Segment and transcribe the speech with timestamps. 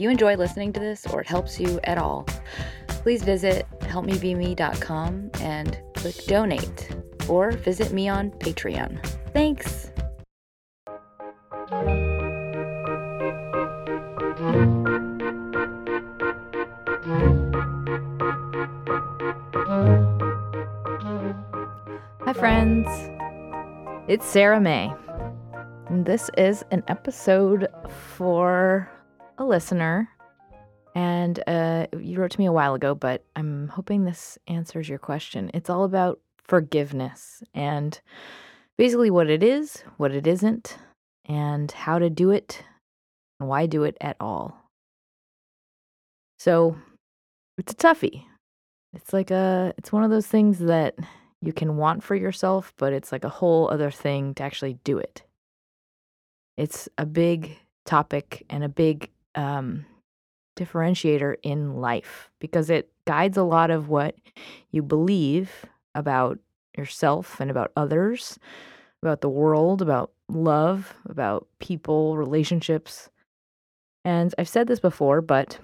[0.00, 2.26] You enjoy listening to this or it helps you at all,
[2.86, 6.88] please visit helpmebeme.com and click donate
[7.28, 9.04] or visit me on Patreon.
[9.34, 9.90] Thanks.
[22.24, 22.88] Hi, friends.
[24.08, 24.94] It's Sarah May.
[25.90, 27.68] This is an episode
[28.16, 28.90] for
[29.40, 30.08] a listener.
[30.94, 34.98] And uh, you wrote to me a while ago, but I'm hoping this answers your
[34.98, 35.50] question.
[35.54, 37.98] It's all about forgiveness and
[38.76, 40.76] basically what it is, what it isn't,
[41.24, 42.62] and how to do it,
[43.38, 44.60] and why do it at all.
[46.38, 46.76] So
[47.56, 48.24] it's a toughie.
[48.92, 50.96] It's like a, it's one of those things that
[51.40, 54.98] you can want for yourself, but it's like a whole other thing to actually do
[54.98, 55.22] it.
[56.56, 59.86] It's a big topic and a big um,
[60.56, 64.14] differentiator in life because it guides a lot of what
[64.70, 65.64] you believe
[65.94, 66.38] about
[66.76, 68.38] yourself and about others,
[69.02, 73.08] about the world, about love, about people, relationships.
[74.04, 75.58] And I've said this before, but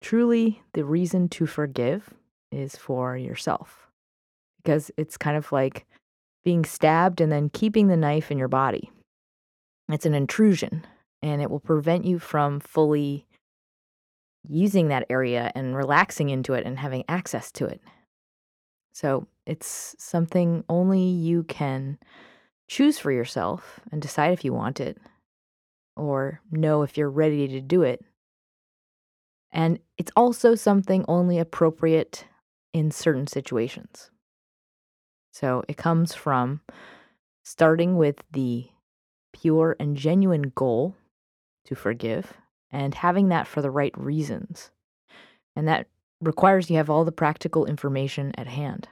[0.00, 2.14] truly the reason to forgive
[2.52, 3.88] is for yourself
[4.62, 5.86] because it's kind of like
[6.44, 8.90] being stabbed and then keeping the knife in your body.
[9.90, 10.86] It's an intrusion
[11.22, 13.26] and it will prevent you from fully
[14.48, 17.80] using that area and relaxing into it and having access to it.
[18.92, 21.98] So it's something only you can
[22.68, 24.98] choose for yourself and decide if you want it
[25.96, 28.04] or know if you're ready to do it.
[29.50, 32.26] And it's also something only appropriate
[32.72, 34.10] in certain situations.
[35.32, 36.60] So it comes from
[37.44, 38.68] starting with the
[39.32, 40.96] pure and genuine goal
[41.68, 42.32] to forgive
[42.70, 44.70] and having that for the right reasons.
[45.54, 45.86] And that
[46.20, 48.88] requires you have all the practical information at hand.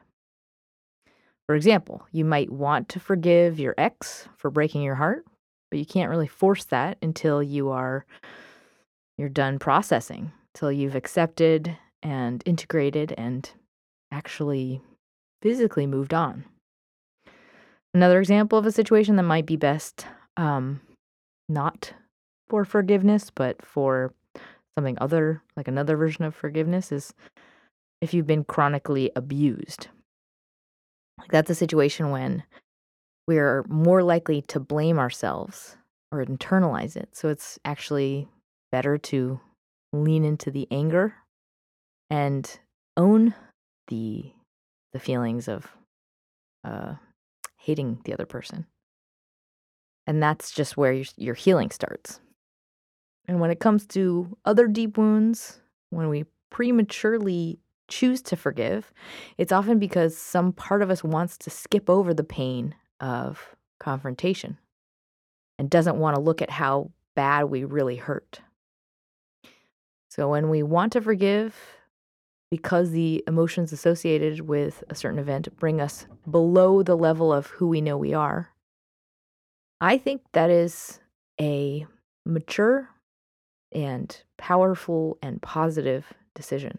[1.47, 5.25] For example, you might want to forgive your ex for breaking your heart,
[5.71, 8.05] but you can't really force that until you are
[9.17, 13.51] you're done processing, till you've accepted and integrated and
[14.13, 14.83] actually
[15.41, 16.45] physically moved on.
[17.95, 20.05] Another example of a situation that might be best
[20.37, 20.81] um,
[21.49, 21.95] not
[22.49, 24.13] for forgiveness, but for
[24.77, 27.15] something other, like another version of forgiveness, is
[28.01, 29.89] if you've been chronically abused.
[31.19, 32.45] Like that's a situation when
[33.27, 35.77] we're more likely to blame ourselves
[36.13, 37.09] or internalize it.
[37.13, 38.29] So it's actually
[38.71, 39.41] better to
[39.93, 41.15] lean into the anger
[42.11, 42.59] and
[42.97, 43.35] own
[43.89, 44.33] the
[44.93, 45.77] the feelings of
[46.65, 46.95] uh,
[47.59, 48.67] hating the other person.
[50.07, 52.21] And that's just where your, your healing starts.
[53.29, 55.61] And when it comes to other deep wounds,
[55.91, 58.93] when we prematurely choose to forgive,
[59.39, 64.59] it's often because some part of us wants to skip over the pain of confrontation
[65.59, 68.41] and doesn't want to look at how bad we really hurt.
[70.11, 71.57] So when we want to forgive,
[72.51, 77.69] because the emotions associated with a certain event bring us below the level of who
[77.69, 78.51] we know we are,
[79.81, 81.01] I think that is
[81.41, 81.87] a
[82.25, 82.89] mature
[83.73, 86.79] and powerful and positive decision.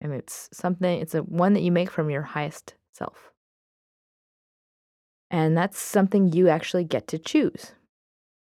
[0.00, 3.32] And it's something, it's a one that you make from your highest self.
[5.30, 7.72] And that's something you actually get to choose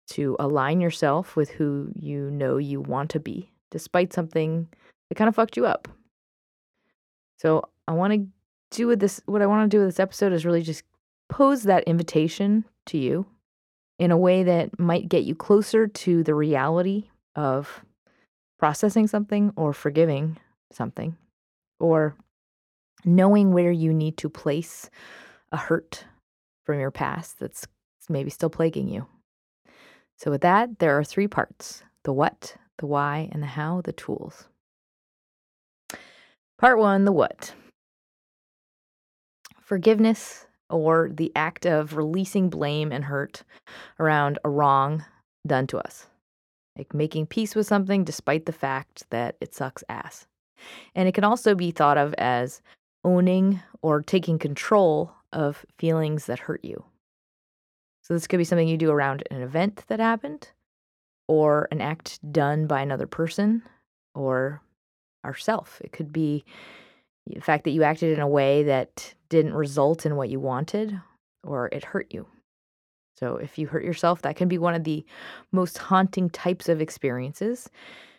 [0.08, 4.68] to align yourself with who you know you want to be, despite something
[5.08, 5.88] that kind of fucked you up.
[7.38, 8.26] So I want to
[8.76, 10.84] do with this, what I want to do with this episode is really just
[11.28, 13.24] pose that invitation to you
[13.98, 17.84] in a way that might get you closer to the reality of
[18.58, 20.36] processing something or forgiving
[20.72, 21.16] something
[21.78, 22.14] or
[23.04, 24.90] knowing where you need to place
[25.52, 26.04] a hurt
[26.64, 27.66] from your past that's
[28.08, 29.06] maybe still plaguing you.
[30.16, 33.92] So, with that, there are three parts the what, the why, and the how, the
[33.92, 34.48] tools.
[36.58, 37.54] Part one the what.
[39.62, 43.44] Forgiveness or the act of releasing blame and hurt
[43.98, 45.04] around a wrong
[45.46, 46.06] done to us.
[46.80, 50.26] Like making peace with something despite the fact that it sucks ass.
[50.94, 52.62] And it can also be thought of as
[53.04, 56.82] owning or taking control of feelings that hurt you.
[58.02, 60.48] So, this could be something you do around an event that happened,
[61.28, 63.62] or an act done by another person,
[64.14, 64.62] or
[65.22, 65.82] ourself.
[65.84, 66.44] It could be
[67.26, 70.98] the fact that you acted in a way that didn't result in what you wanted,
[71.44, 72.26] or it hurt you.
[73.22, 75.04] So, if you hurt yourself, that can be one of the
[75.52, 77.68] most haunting types of experiences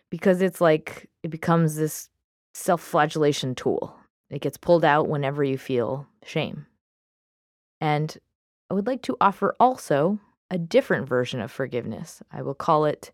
[0.09, 2.09] because it's like it becomes this
[2.53, 3.95] self flagellation tool.
[4.29, 6.65] It gets pulled out whenever you feel shame.
[7.81, 8.15] And
[8.69, 10.19] I would like to offer also
[10.51, 12.21] a different version of forgiveness.
[12.31, 13.11] I will call it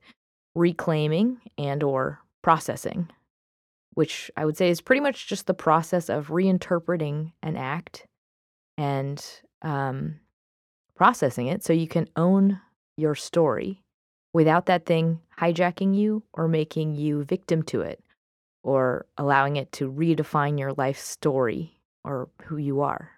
[0.56, 3.10] reclaiming and or processing,
[3.94, 8.06] which I would say is pretty much just the process of reinterpreting an act
[8.78, 9.24] and
[9.62, 10.20] um,
[10.98, 12.60] processing it so you can own
[12.98, 13.82] your story
[14.34, 18.04] without that thing hijacking you or making you victim to it
[18.64, 23.12] or allowing it to redefine your life story or who you are.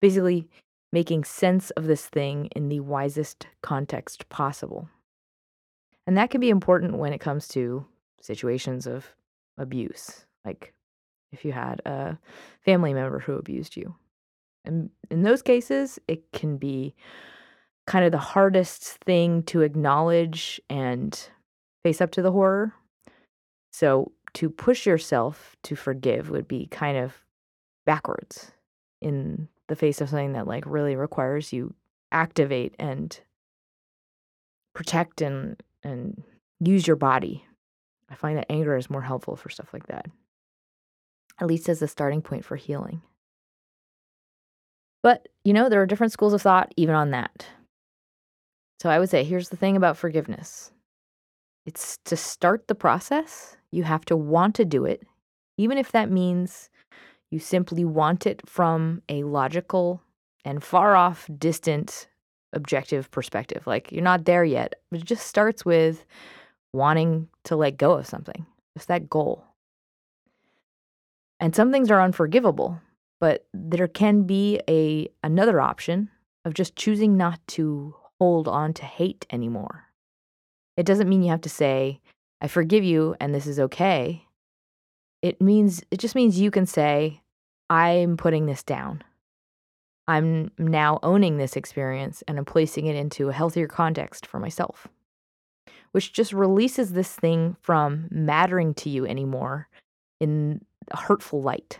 [0.00, 0.48] Basically,
[0.92, 4.88] making sense of this thing in the wisest context possible.
[6.06, 7.86] And that can be important when it comes to
[8.20, 9.06] situations of
[9.56, 10.74] abuse, like
[11.32, 12.18] if you had a
[12.60, 13.94] family member who abused you.
[14.64, 16.94] And in those cases, it can be
[17.86, 21.28] kind of the hardest thing to acknowledge and
[21.84, 22.74] face up to the horror.
[23.72, 27.14] So, to push yourself to forgive would be kind of
[27.84, 28.52] backwards
[29.02, 31.74] in the face of something that like really requires you
[32.12, 33.18] activate and
[34.74, 36.22] protect and and
[36.60, 37.44] use your body.
[38.10, 40.06] I find that anger is more helpful for stuff like that.
[41.40, 43.02] At least as a starting point for healing.
[45.02, 47.46] But, you know, there are different schools of thought even on that.
[48.80, 50.72] So I would say here's the thing about forgiveness
[51.64, 55.06] it's to start the process, you have to want to do it,
[55.56, 56.70] even if that means
[57.30, 60.02] you simply want it from a logical
[60.44, 62.08] and far off, distant,
[62.52, 63.66] objective perspective.
[63.66, 66.04] Like you're not there yet, but it just starts with
[66.72, 68.44] wanting to let go of something,
[68.76, 69.44] just that goal.
[71.38, 72.80] And some things are unforgivable,
[73.22, 76.10] but there can be a another option
[76.44, 79.84] of just choosing not to hold on to hate anymore.
[80.76, 82.00] It doesn't mean you have to say,
[82.40, 84.26] I forgive you and this is okay.
[85.22, 87.22] It means it just means you can say,
[87.70, 89.04] I'm putting this down.
[90.08, 94.88] I'm now owning this experience and I'm placing it into a healthier context for myself,
[95.92, 99.68] which just releases this thing from mattering to you anymore
[100.18, 101.78] in a hurtful light.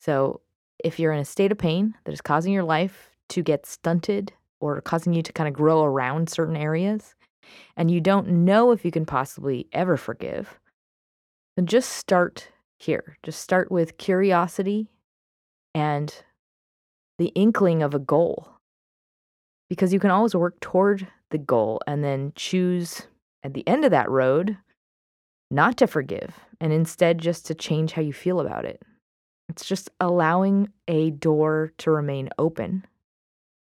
[0.00, 0.40] So,
[0.82, 4.32] if you're in a state of pain that is causing your life to get stunted
[4.58, 7.14] or causing you to kind of grow around certain areas,
[7.76, 10.58] and you don't know if you can possibly ever forgive,
[11.56, 12.48] then just start
[12.78, 13.18] here.
[13.22, 14.88] Just start with curiosity
[15.74, 16.14] and
[17.18, 18.48] the inkling of a goal.
[19.68, 23.06] Because you can always work toward the goal and then choose
[23.44, 24.56] at the end of that road
[25.50, 28.82] not to forgive and instead just to change how you feel about it.
[29.50, 32.86] It's just allowing a door to remain open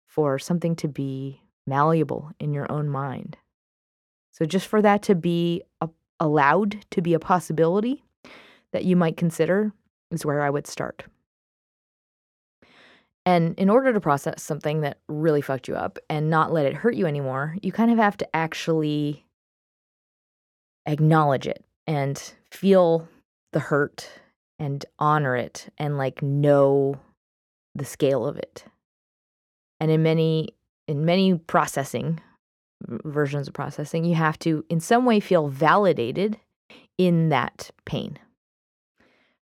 [0.08, 3.38] for something to be malleable in your own mind.
[4.32, 5.90] So, just for that to be a,
[6.20, 8.04] allowed to be a possibility
[8.74, 9.72] that you might consider
[10.10, 11.04] is where I would start.
[13.28, 16.74] And in order to process something that really fucked you up and not let it
[16.74, 19.28] hurt you anymore, you kind of have to actually
[20.88, 22.18] acknowledge it and
[22.50, 23.08] feel
[23.54, 24.10] the hurt
[24.60, 27.00] and honor it and like know
[27.76, 28.66] the scale of it.
[29.80, 30.56] And in many
[30.88, 32.20] in many processing
[32.88, 36.40] versions of processing, you have to in some way feel validated
[36.98, 38.18] in that pain.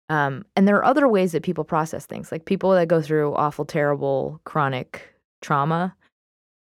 [0.09, 2.31] Um, and there are other ways that people process things.
[2.31, 5.95] Like people that go through awful, terrible, chronic trauma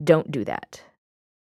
[0.04, 0.82] don't do that.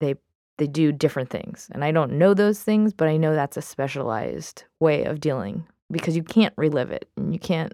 [0.00, 0.16] They
[0.58, 1.68] they do different things.
[1.72, 5.66] And I don't know those things, but I know that's a specialized way of dealing
[5.92, 7.72] because you can't relive it and you can't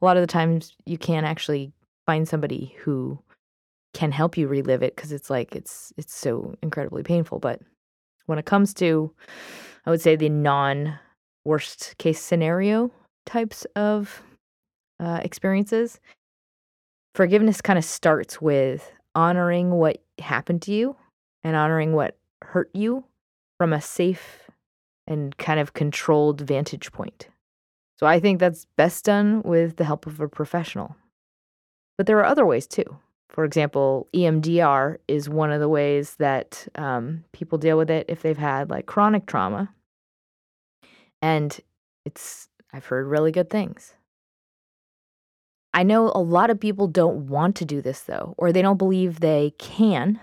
[0.00, 1.72] a lot of the times you can't actually
[2.06, 3.18] find somebody who
[3.92, 7.60] can help you relive it because it's like it's it's so incredibly painful but
[8.26, 9.10] when it comes to
[9.86, 10.98] i would say the non
[11.44, 12.90] worst case scenario
[13.26, 14.22] types of
[15.00, 16.00] uh, experiences
[17.14, 20.96] forgiveness kind of starts with honoring what happened to you
[21.42, 23.04] and honoring what hurt you
[23.58, 24.50] from a safe
[25.06, 27.28] and kind of controlled vantage point
[27.98, 30.96] so I think that's best done with the help of a professional.
[31.96, 32.84] But there are other ways too.
[33.28, 38.22] For example, EMDR is one of the ways that um, people deal with it if
[38.22, 39.72] they've had like chronic trauma.
[41.20, 41.58] And
[42.04, 43.94] it's, I've heard really good things.
[45.72, 48.76] I know a lot of people don't want to do this though, or they don't
[48.76, 50.20] believe they can.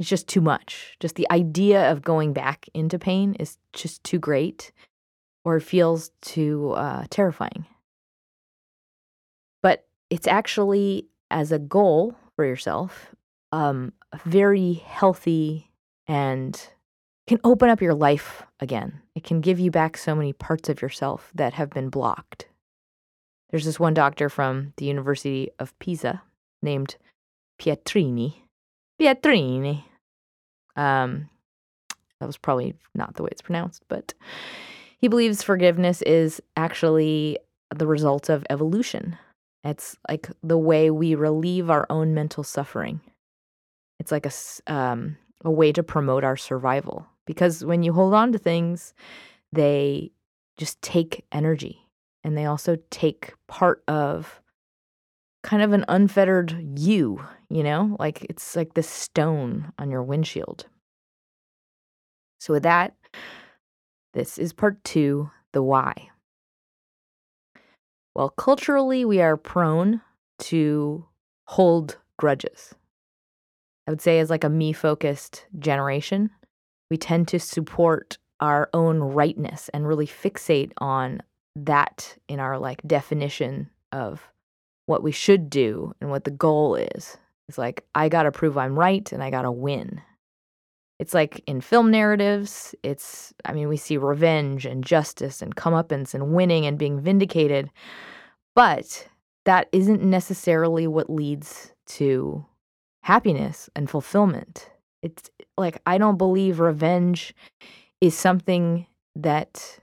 [0.00, 0.96] It's just too much.
[1.00, 4.72] Just the idea of going back into pain is just too great,
[5.46, 7.64] or feels too uh, terrifying.
[9.62, 13.14] But it's actually, as a goal for yourself,
[13.52, 13.92] um,
[14.24, 15.70] very healthy
[16.08, 16.60] and
[17.28, 19.00] can open up your life again.
[19.14, 22.48] It can give you back so many parts of yourself that have been blocked.
[23.50, 26.22] There's this one doctor from the University of Pisa
[26.60, 26.96] named
[27.60, 28.34] Pietrini.
[29.00, 29.84] Pietrini.
[30.74, 31.28] Um,
[32.18, 34.12] that was probably not the way it's pronounced, but
[34.98, 37.38] he believes forgiveness is actually
[37.74, 39.18] the result of evolution.
[39.64, 43.00] It's like the way we relieve our own mental suffering.
[43.98, 47.06] It's like a, um, a way to promote our survival.
[47.26, 48.94] Because when you hold on to things,
[49.52, 50.12] they
[50.56, 51.80] just take energy
[52.22, 54.40] and they also take part of
[55.42, 57.96] kind of an unfettered you, you know?
[57.98, 60.66] Like it's like this stone on your windshield.
[62.38, 62.94] So, with that,
[64.16, 66.08] this is part two the why.
[68.14, 70.00] Well, culturally, we are prone
[70.38, 71.04] to
[71.46, 72.74] hold grudges.
[73.86, 76.30] I would say, as like a me focused generation,
[76.90, 81.20] we tend to support our own rightness and really fixate on
[81.54, 84.22] that in our like definition of
[84.86, 87.18] what we should do and what the goal is.
[87.50, 90.00] It's like, I gotta prove I'm right and I gotta win.
[90.98, 96.14] It's like in film narratives, it's, I mean, we see revenge and justice and comeuppance
[96.14, 97.70] and winning and being vindicated,
[98.54, 99.06] but
[99.44, 102.44] that isn't necessarily what leads to
[103.02, 104.70] happiness and fulfillment.
[105.02, 107.34] It's like, I don't believe revenge
[108.00, 109.78] is something that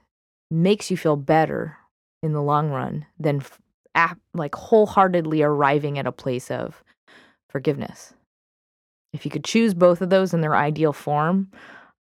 [0.50, 1.78] makes you feel better
[2.22, 3.44] in the long run than
[4.34, 6.84] like wholeheartedly arriving at a place of
[7.50, 8.14] forgiveness.
[9.14, 11.50] If you could choose both of those in their ideal form,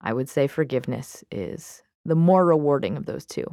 [0.01, 3.45] I would say forgiveness is the more rewarding of those two.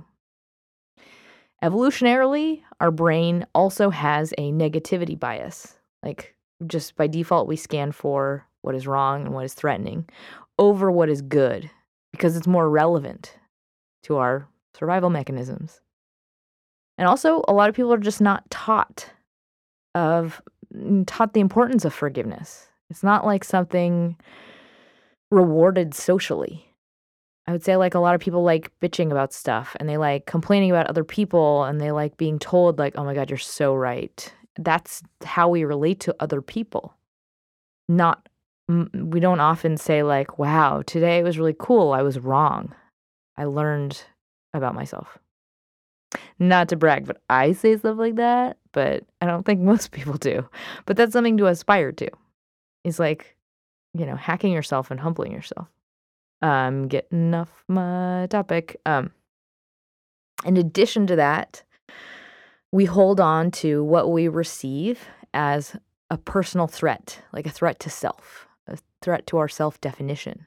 [1.62, 5.76] Evolutionarily, our brain also has a negativity bias.
[6.02, 6.34] Like,
[6.66, 10.08] just by default, we scan for what is wrong and what is threatening
[10.58, 11.70] over what is good
[12.12, 13.38] because it's more relevant
[14.04, 15.80] to our survival mechanisms.
[16.98, 19.10] And also, a lot of people are just not taught
[19.94, 20.40] of
[21.06, 22.69] taught the importance of forgiveness.
[22.90, 24.16] It's not like something
[25.30, 26.66] rewarded socially.
[27.46, 30.26] I would say like a lot of people like bitching about stuff and they like
[30.26, 33.74] complaining about other people and they like being told like, "Oh my god, you're so
[33.74, 36.94] right." That's how we relate to other people.
[37.88, 38.28] Not
[38.68, 41.92] we don't often say like, "Wow, today was really cool.
[41.92, 42.74] I was wrong.
[43.36, 44.02] I learned
[44.52, 45.18] about myself."
[46.38, 50.14] Not to brag, but I say stuff like that, but I don't think most people
[50.14, 50.48] do.
[50.86, 52.10] But that's something to aspire to
[52.84, 53.36] is like,
[53.94, 55.68] you know, hacking yourself and humbling yourself.
[56.42, 58.80] Um, getting off my topic.
[58.86, 59.12] Um,
[60.44, 61.62] in addition to that,
[62.72, 65.76] we hold on to what we receive as
[66.08, 70.46] a personal threat, like a threat to self, a threat to our self definition.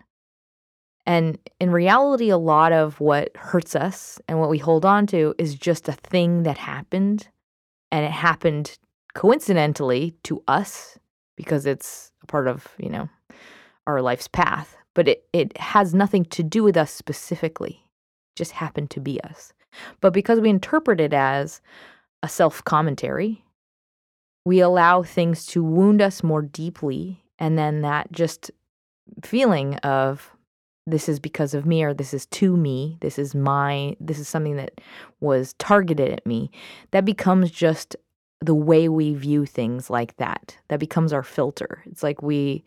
[1.05, 5.35] And in reality, a lot of what hurts us and what we hold on to
[5.37, 7.27] is just a thing that happened.
[7.91, 8.77] And it happened
[9.13, 10.97] coincidentally to us
[11.35, 13.09] because it's a part of, you know,
[13.87, 17.81] our life's path, but it, it has nothing to do with us specifically.
[18.33, 19.53] It just happened to be us.
[20.01, 21.61] But because we interpret it as
[22.21, 23.43] a self commentary,
[24.45, 27.23] we allow things to wound us more deeply.
[27.39, 28.51] And then that just
[29.23, 30.31] feeling of
[30.85, 34.27] this is because of me or this is to me, this is my, this is
[34.27, 34.81] something that
[35.21, 36.51] was targeted at me,
[36.91, 37.95] that becomes just
[38.43, 40.57] the way we view things like that.
[40.69, 41.81] That becomes our filter.
[41.85, 42.63] It's like we,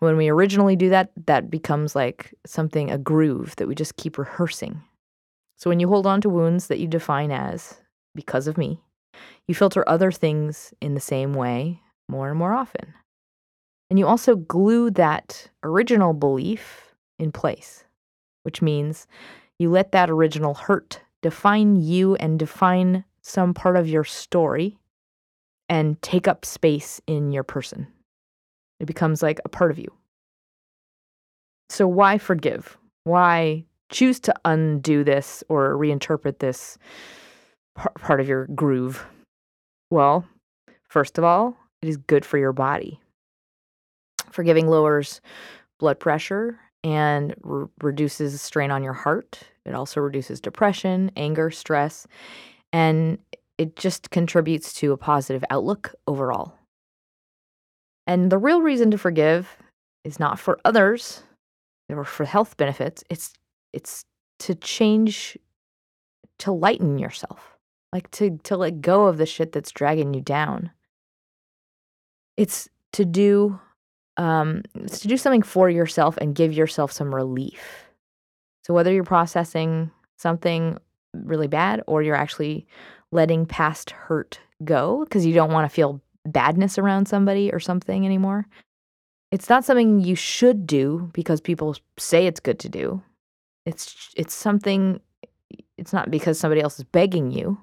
[0.00, 4.18] when we originally do that, that becomes like something, a groove that we just keep
[4.18, 4.82] rehearsing.
[5.56, 7.76] So when you hold on to wounds that you define as
[8.14, 8.80] because of me,
[9.46, 12.92] you filter other things in the same way more and more often.
[13.88, 17.84] And you also glue that original belief in place,
[18.42, 19.06] which means
[19.58, 24.78] you let that original hurt define you and define some part of your story
[25.68, 27.86] and take up space in your person.
[28.80, 29.92] It becomes like a part of you.
[31.68, 32.76] So, why forgive?
[33.04, 36.78] Why choose to undo this or reinterpret this
[37.74, 39.04] part of your groove?
[39.90, 40.26] Well,
[40.88, 43.00] first of all, it is good for your body.
[44.30, 45.20] Forgiving lowers
[45.78, 49.40] blood pressure and re- reduces strain on your heart.
[49.64, 52.06] It also reduces depression, anger, stress,
[52.72, 53.18] and
[53.58, 56.54] it just contributes to a positive outlook overall.
[58.06, 59.56] And the real reason to forgive
[60.04, 61.22] is not for others
[61.88, 63.02] or for health benefits.
[63.10, 63.32] It's
[63.72, 64.04] it's
[64.40, 65.36] to change
[66.38, 67.56] to lighten yourself.
[67.92, 70.70] Like to to let go of the shit that's dragging you down.
[72.36, 73.58] It's to do
[74.16, 77.86] um it's to do something for yourself and give yourself some relief.
[78.64, 80.78] So whether you're processing something
[81.24, 82.66] really bad or you're actually
[83.12, 88.04] letting past hurt go because you don't want to feel badness around somebody or something
[88.04, 88.46] anymore.
[89.32, 93.02] It's not something you should do because people say it's good to do.
[93.64, 95.00] It's it's something
[95.78, 97.58] it's not because somebody else is begging you.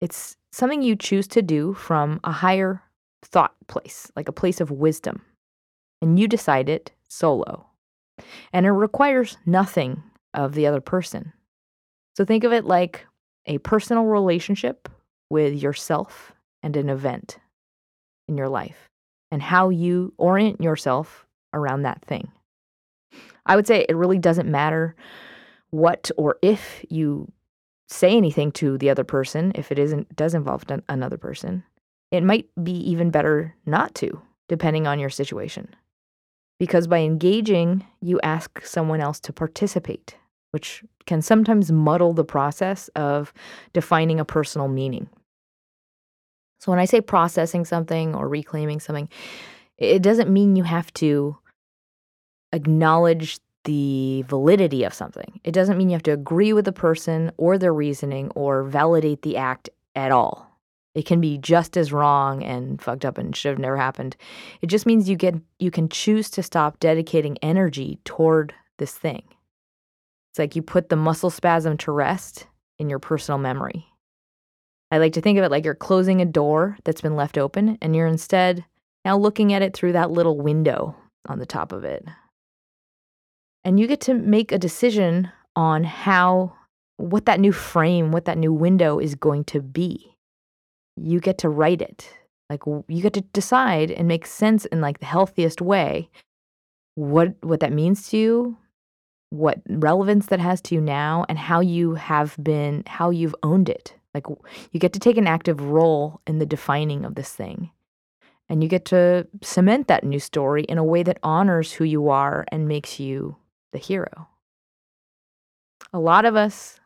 [0.00, 2.82] It's something you choose to do from a higher
[3.22, 5.22] thought place, like a place of wisdom.
[6.00, 7.66] And you decide it solo.
[8.52, 10.02] And it requires nothing
[10.32, 11.32] of the other person.
[12.16, 13.06] So think of it like
[13.46, 14.88] a personal relationship
[15.30, 17.38] with yourself and an event
[18.28, 18.88] in your life
[19.30, 22.30] and how you orient yourself around that thing.
[23.46, 24.94] I would say it really doesn't matter
[25.70, 27.30] what or if you
[27.88, 31.64] say anything to the other person if it isn't does involve another person.
[32.10, 35.74] It might be even better not to, depending on your situation.
[36.58, 40.16] Because by engaging, you ask someone else to participate,
[40.50, 43.32] which can sometimes muddle the process of
[43.72, 45.08] defining a personal meaning.
[46.58, 49.08] So when I say processing something or reclaiming something,
[49.78, 51.36] it doesn't mean you have to
[52.52, 55.40] acknowledge the validity of something.
[55.44, 59.22] It doesn't mean you have to agree with the person or their reasoning or validate
[59.22, 60.46] the act at all.
[60.94, 64.16] It can be just as wrong and fucked up and should have never happened.
[64.60, 69.22] It just means you get you can choose to stop dedicating energy toward this thing.
[70.30, 72.46] It's like you put the muscle spasm to rest
[72.78, 73.86] in your personal memory.
[74.90, 77.78] I like to think of it like you're closing a door that's been left open
[77.80, 78.64] and you're instead
[79.04, 80.96] now looking at it through that little window
[81.28, 82.04] on the top of it.
[83.64, 86.54] And you get to make a decision on how,
[86.96, 90.16] what that new frame, what that new window is going to be.
[90.96, 92.08] You get to write it.
[92.48, 96.10] Like you get to decide and make sense in like the healthiest way
[96.94, 98.56] what what that means to you,
[99.30, 103.68] what relevance that has to you now and how you have been how you've owned
[103.68, 104.26] it like
[104.72, 107.70] you get to take an active role in the defining of this thing.
[108.48, 112.08] And you get to cement that new story in a way that honors who you
[112.08, 113.36] are and makes you
[113.72, 114.26] the hero.
[115.92, 116.80] A lot of us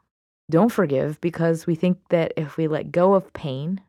[0.51, 3.81] don't forgive because we think that if we let go of pain,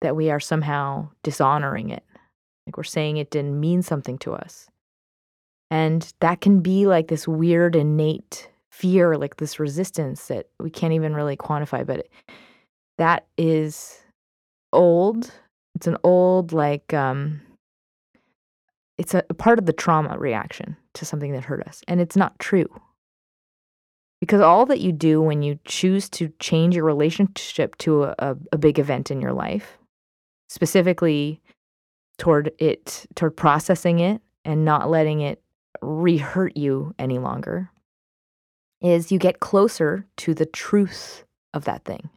[0.00, 2.04] that we are somehow dishonoring it.
[2.66, 4.70] Like we're saying it didn't mean something to us.
[5.74, 10.92] And that can be like this weird innate fear, like this resistance that we can't
[10.92, 12.06] even really quantify, but
[12.96, 13.98] that is
[14.72, 15.32] old.
[15.74, 17.40] It's an old like um
[18.98, 22.14] it's a, a part of the trauma reaction to something that hurt us and it's
[22.14, 22.68] not true.
[24.20, 28.36] Because all that you do when you choose to change your relationship to a, a,
[28.52, 29.76] a big event in your life,
[30.48, 31.42] specifically
[32.16, 35.40] toward it, toward processing it and not letting it
[35.84, 37.70] re hurt you any longer,
[38.80, 42.10] is you get closer to the truth of that thing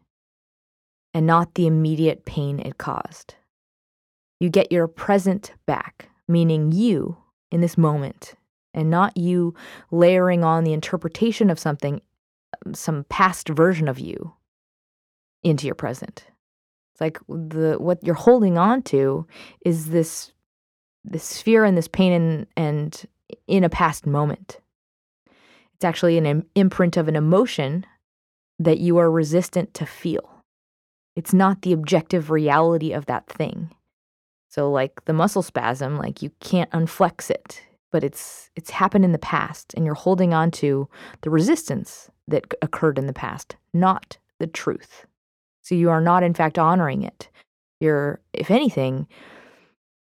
[1.13, 3.35] and not the immediate pain it caused.
[4.39, 7.17] You get your present back, meaning you
[7.51, 8.35] in this moment,
[8.73, 9.55] and not you
[9.89, 12.01] layering on the interpretation of something,
[12.73, 14.33] some past version of you,
[15.43, 16.25] into your present.
[16.93, 19.25] It's like the what you're holding on to
[19.65, 20.31] is this
[21.03, 23.05] this fear and this pain and, and
[23.47, 24.59] in a past moment.
[25.75, 27.85] It's actually an imprint of an emotion
[28.59, 30.43] that you are resistant to feel.
[31.15, 33.71] It's not the objective reality of that thing.
[34.49, 37.61] So like the muscle spasm, like you can't unflex it,
[37.91, 40.87] but it's it's happened in the past and you're holding on to
[41.21, 45.05] the resistance that occurred in the past, not the truth.
[45.61, 47.29] So you are not in fact honoring it.
[47.79, 49.07] You're if anything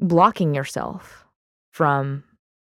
[0.00, 1.24] blocking yourself
[1.72, 2.24] from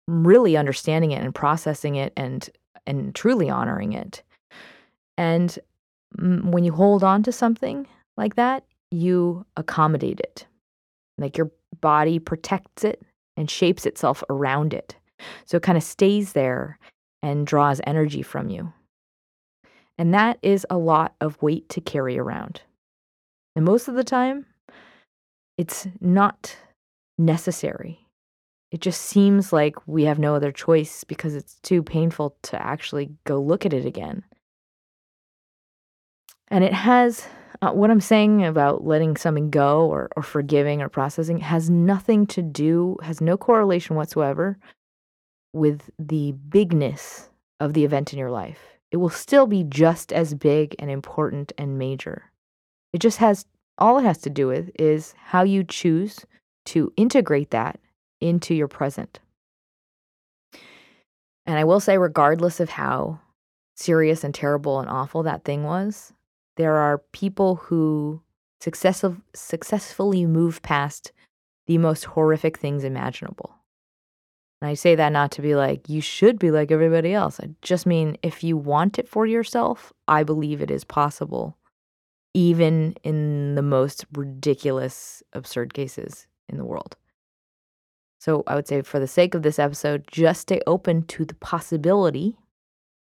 [0.10, 2.50] really understanding it and processing it and
[2.88, 4.24] and truly honoring it.
[5.18, 5.58] And
[6.18, 10.48] mm, when you hold on to something like that, you accommodate it.
[11.18, 13.02] Like your body protects it
[13.38, 14.96] and shapes itself around it.
[15.46, 16.80] So it kind of stays there
[17.22, 18.74] and draws energy from you.
[19.98, 22.62] And that is a lot of weight to carry around.
[23.56, 24.46] And most of the time,
[25.58, 26.56] it's not
[27.18, 28.00] necessary.
[28.72, 33.10] It just seems like we have no other choice because it's too painful to actually
[33.26, 34.24] go look at it again.
[36.50, 37.28] And it has
[37.62, 42.26] uh, what I'm saying about letting something go or, or forgiving or processing has nothing
[42.28, 44.58] to do, has no correlation whatsoever
[45.54, 47.30] with the bigness
[47.60, 48.60] of the event in your life.
[48.92, 52.32] It will still be just as big and important and major.
[52.94, 53.46] It just has,
[53.78, 56.26] all it has to do with is how you choose
[56.68, 57.80] to integrate that
[58.22, 59.20] into your present.
[61.46, 63.20] And I will say, regardless of how
[63.76, 66.14] serious and terrible and awful that thing was,
[66.58, 68.22] there are people who
[68.62, 71.12] successfully move past
[71.66, 73.56] the most horrific things imaginable.
[74.62, 77.40] And I say that not to be like, you should be like everybody else.
[77.40, 81.58] I just mean, if you want it for yourself, I believe it is possible,
[82.34, 86.98] even in the most ridiculous, absurd cases in the world.
[88.20, 91.36] So I would say, for the sake of this episode, just stay open to the
[91.36, 92.38] possibility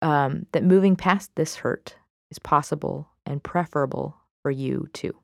[0.02, 1.96] um, that moving past this hurt
[2.30, 5.14] is possible and preferable for you too.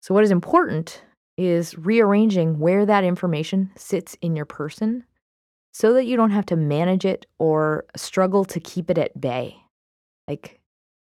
[0.00, 1.02] So, what is important
[1.36, 5.04] is rearranging where that information sits in your person
[5.72, 9.56] so that you don't have to manage it or struggle to keep it at bay.
[10.28, 10.60] Like,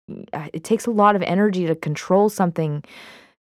[0.09, 2.83] it takes a lot of energy to control something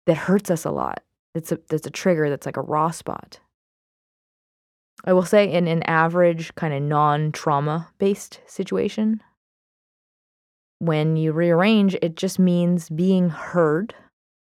[0.05, 1.01] that hurts us a lot.
[1.35, 3.39] It's a, that's a trigger that's like a raw spot.
[5.05, 9.21] I will say, in an average kind of non trauma based situation,
[10.79, 13.95] when you rearrange, it just means being heard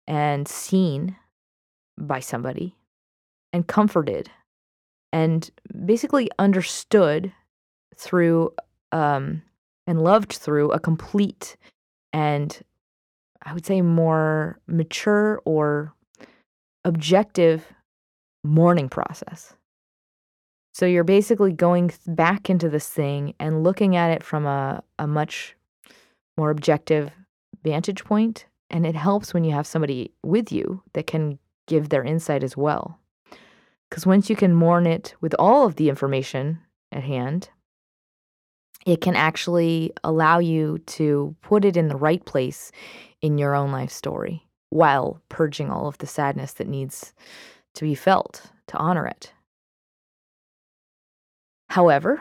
[0.06, 1.16] and seen
[1.98, 2.74] by somebody
[3.52, 4.30] and comforted
[5.12, 5.50] and
[5.84, 7.32] basically understood
[7.96, 8.52] through
[8.92, 9.42] um,
[9.86, 11.56] and loved through a complete
[12.12, 12.60] and
[13.42, 15.94] I would say more mature or
[16.84, 17.72] objective
[18.44, 19.54] mourning process.
[20.72, 25.06] So you're basically going back into this thing and looking at it from a, a
[25.06, 25.56] much
[26.36, 27.10] more objective
[27.64, 28.46] vantage point.
[28.70, 32.56] And it helps when you have somebody with you that can give their insight as
[32.56, 32.98] well.
[33.88, 36.60] Because once you can mourn it with all of the information
[36.92, 37.48] at hand,
[38.86, 42.70] it can actually allow you to put it in the right place
[43.20, 47.12] in your own life story while purging all of the sadness that needs
[47.74, 49.32] to be felt to honor it.
[51.70, 52.20] However,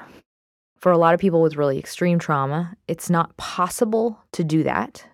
[0.80, 5.06] for a lot of people with really extreme trauma, it's not possible to do that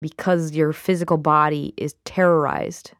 [0.00, 2.92] because your physical body is terrorized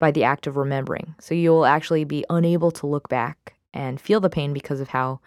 [0.00, 1.14] by the act of remembering.
[1.20, 5.20] So you'll actually be unable to look back and feel the pain because of how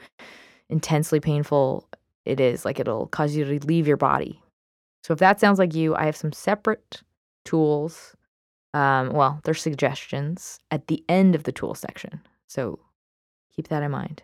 [0.69, 1.87] intensely painful
[2.25, 2.65] it is.
[2.65, 4.41] Like it'll cause you to leave your body.
[5.03, 7.01] So if that sounds like you, I have some separate
[7.45, 8.15] tools.
[8.73, 12.21] Um, well, they're suggestions at the end of the tool section.
[12.47, 12.79] So
[13.55, 14.23] keep that in mind.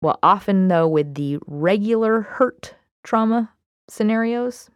[0.00, 3.52] Well, often though, with the regular hurt trauma
[3.88, 4.68] scenarios,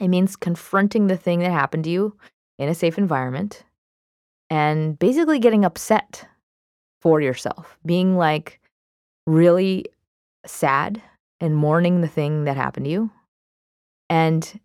[0.00, 2.16] it means confronting the thing that happened to you
[2.58, 3.62] in a safe environment
[4.50, 6.26] and basically getting upset
[7.00, 8.60] for yourself, being like
[9.26, 9.84] really
[10.44, 11.00] sad
[11.40, 13.10] and mourning the thing that happened to you
[14.08, 14.60] and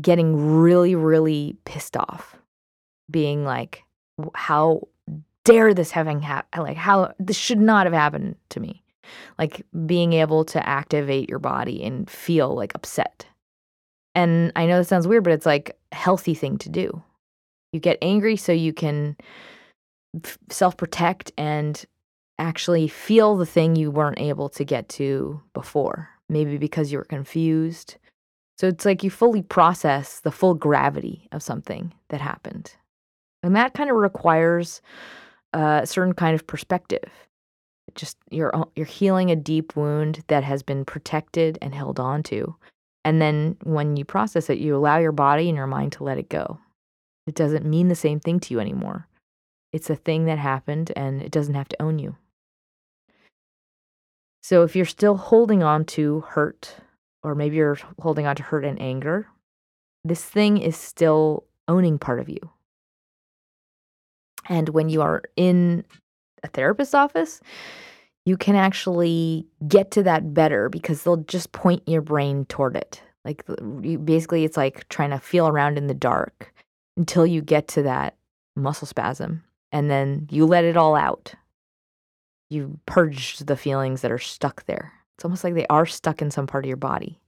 [0.00, 2.36] getting really, really pissed off,
[3.10, 3.84] being like,
[4.34, 4.88] how
[5.44, 6.64] dare this having happened?
[6.64, 8.82] Like, how this should not have happened to me.
[9.38, 13.26] Like, being able to activate your body and feel like upset.
[14.14, 17.02] And I know this sounds weird, but it's like a healthy thing to do.
[17.72, 19.16] You get angry so you can
[20.50, 21.84] self protect and
[22.38, 26.08] actually feel the thing you weren't able to get to before.
[26.28, 27.96] Maybe because you were confused.
[28.60, 32.76] So it's like you fully process the full gravity of something that happened.
[33.42, 34.82] And that kind of requires
[35.54, 37.10] uh, a certain kind of perspective.
[37.94, 42.54] just you're you're healing a deep wound that has been protected and held on to.
[43.02, 46.18] And then when you process it, you allow your body and your mind to let
[46.18, 46.58] it go.
[47.26, 49.08] It doesn't mean the same thing to you anymore.
[49.72, 52.14] It's a thing that happened and it doesn't have to own you.
[54.42, 56.76] So if you're still holding on to hurt,
[57.22, 59.26] or maybe you're holding on to hurt and anger,
[60.04, 62.38] this thing is still owning part of you.
[64.48, 65.84] And when you are in
[66.42, 67.40] a therapist's office,
[68.26, 73.02] you can actually get to that better because they'll just point your brain toward it.
[73.24, 73.44] Like
[73.82, 76.52] you, basically, it's like trying to feel around in the dark
[76.96, 78.16] until you get to that
[78.56, 81.34] muscle spasm and then you let it all out.
[82.48, 84.92] You purged the feelings that are stuck there.
[85.20, 87.20] It's almost like they are stuck in some part of your body.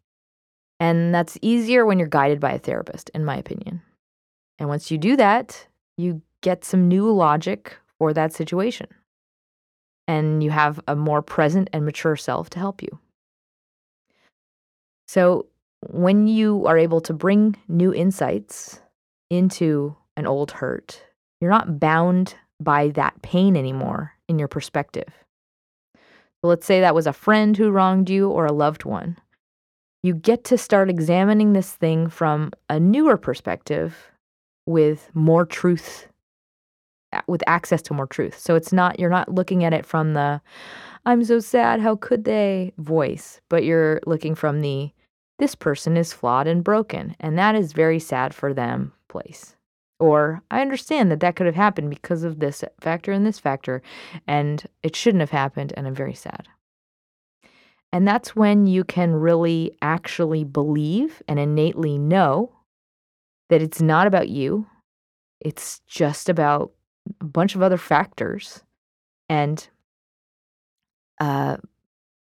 [0.81, 3.83] And that's easier when you're guided by a therapist, in my opinion.
[4.59, 5.67] And once you do that,
[5.99, 8.87] you get some new logic for that situation.
[10.09, 12.99] And you have a more present and mature self to help you.
[15.07, 15.45] So,
[15.91, 18.81] when you are able to bring new insights
[19.29, 21.05] into an old hurt,
[21.43, 25.22] you're not bound by that pain anymore in your perspective.
[26.43, 29.17] Let's say that was a friend who wronged you or a loved one.
[30.03, 34.11] You get to start examining this thing from a newer perspective
[34.67, 36.09] with more truth,
[37.29, 38.39] with access to more truth.
[38.39, 40.41] So it's not, you're not looking at it from the,
[41.07, 44.91] I'm so sad, how could they voice, but you're looking from the,
[45.39, 49.55] this person is flawed and broken, and that is very sad for them place.
[50.03, 53.83] Or I understand that that could have happened because of this factor and this factor,
[54.27, 56.49] and it shouldn't have happened, and I'm very sad.
[57.93, 62.51] And that's when you can really actually believe and innately know
[63.49, 64.67] that it's not about you,
[65.41, 66.73] it's just about
[67.21, 68.65] a bunch of other factors.
[69.29, 69.69] And
[71.21, 71.59] uh,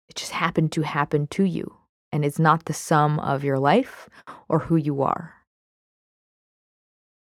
[0.09, 1.77] it just happened to happen to you.
[2.11, 4.09] And it's not the sum of your life
[4.49, 5.38] or who you are.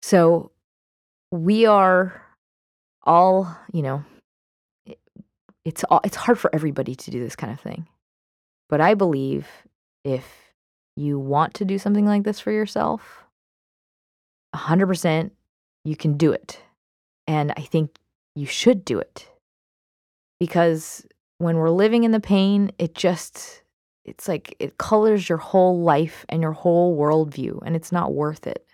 [0.09, 0.53] So
[1.31, 2.23] we are
[3.03, 4.05] all, you know,
[5.67, 7.87] it's all, it's hard for everybody to do this kind of thing.
[8.71, 9.47] But I believe
[10.07, 10.25] if
[10.97, 13.27] you want to do something like this for yourself,
[14.55, 15.31] 100%
[15.85, 16.59] you can do it.
[17.27, 17.99] And I think
[18.35, 19.29] you should do it.
[20.41, 23.63] Because when we're living in the pain, it just,
[24.07, 28.47] it's like it colors your whole life and your whole worldview, and it's not worth
[28.47, 28.65] it.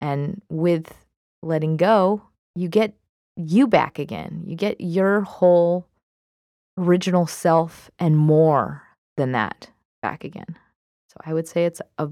[0.00, 0.94] And with
[1.42, 2.22] letting go,
[2.54, 2.94] you get
[3.36, 4.42] you back again.
[4.46, 5.86] You get your whole
[6.78, 8.82] original self and more
[9.16, 9.70] than that
[10.02, 10.56] back again.
[11.08, 12.08] So I would say it's a,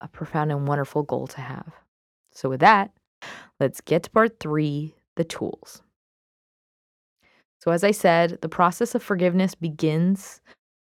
[0.00, 1.72] a profound and wonderful goal to have.
[2.32, 2.90] So, with that,
[3.60, 5.82] let's get to part three the tools.
[7.62, 10.40] So, as I said, the process of forgiveness begins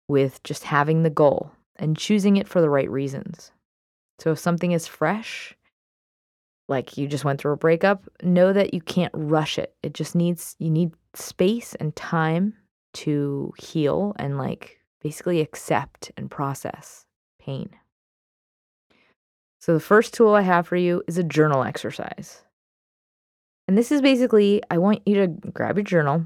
[0.08, 3.52] with just having the goal and choosing it for the right reasons.
[4.18, 5.56] So, if something is fresh,
[6.68, 9.74] like you just went through a breakup, know that you can't rush it.
[9.82, 12.54] It just needs, you need space and time
[12.94, 17.06] to heal and like basically accept and process
[17.40, 17.70] pain.
[19.60, 22.42] So, the first tool I have for you is a journal exercise.
[23.66, 26.24] And this is basically, I want you to grab your journal.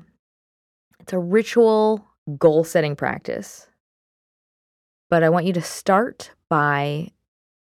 [1.00, 2.06] It's a ritual
[2.38, 3.66] goal setting practice.
[5.10, 7.10] But I want you to start by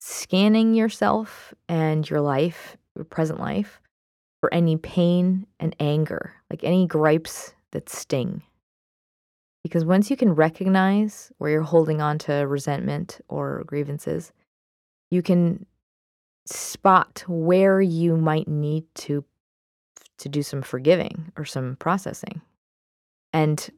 [0.09, 3.81] scanning yourself and your life, your present life,
[4.41, 8.41] for any pain and anger, like any gripes that sting.
[9.65, 14.33] Because once you can recognize where you're holding on to resentment or grievances,
[15.11, 15.67] you can
[16.47, 19.25] spot where you might need to
[20.19, 22.41] to do some forgiving or some processing.
[23.33, 23.69] And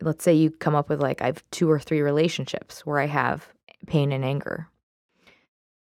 [0.00, 3.06] let's say you come up with like I have two or three relationships where I
[3.06, 3.46] have
[3.86, 4.66] pain and anger.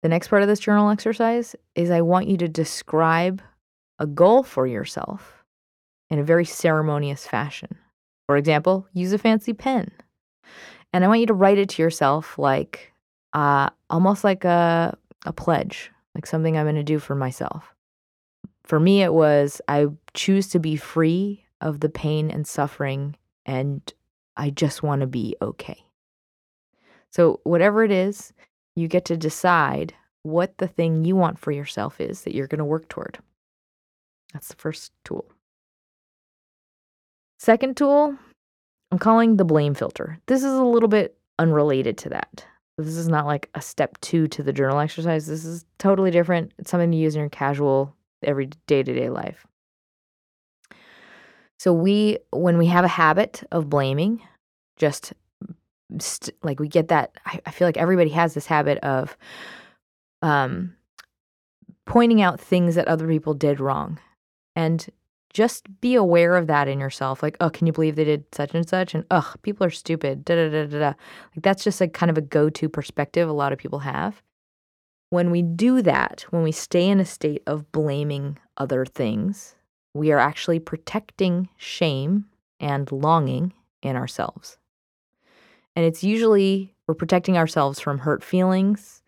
[0.06, 3.42] The next part of this journal exercise is I want you to describe
[3.98, 5.44] a goal for yourself
[6.10, 7.76] in a very ceremonious fashion.
[8.26, 9.90] For example, use a fancy pen.
[10.92, 12.92] And I want you to write it to yourself like
[13.32, 17.74] uh, almost like a, a pledge, like something I'm going to do for myself.
[18.62, 23.82] For me, it was I choose to be free of the pain and suffering, and
[24.36, 25.82] I just want to be okay.
[27.10, 28.32] So, whatever it is,
[28.76, 32.58] you get to decide what the thing you want for yourself is that you're going
[32.58, 33.18] to work toward.
[34.32, 35.24] That's the first tool.
[37.38, 38.16] Second tool,
[38.90, 40.18] I'm calling the blame filter.
[40.26, 42.44] This is a little bit unrelated to that.
[42.78, 45.26] This is not like a step two to the journal exercise.
[45.26, 46.52] This is totally different.
[46.58, 49.46] It's something you use in your casual, every day to day life.
[51.58, 54.20] So, we, when we have a habit of blaming,
[54.76, 55.14] just
[55.99, 59.16] st- like we get that I, I feel like everybody has this habit of
[60.22, 60.75] um
[61.85, 63.99] pointing out things that other people did wrong.
[64.57, 64.87] And
[65.33, 68.55] just be aware of that in yourself like oh can you believe they did such
[68.55, 68.94] and such?
[68.94, 70.25] And ugh people are stupid.
[70.25, 70.94] Da da da da da.
[71.35, 74.22] Like that's just like kind of a go-to perspective a lot of people have.
[75.11, 79.55] When we do that when we stay in a state of blaming other things
[79.96, 82.27] we are actually protecting shame
[82.61, 84.59] and longing in ourselves
[85.76, 89.02] and it's usually we're protecting ourselves from hurt feelings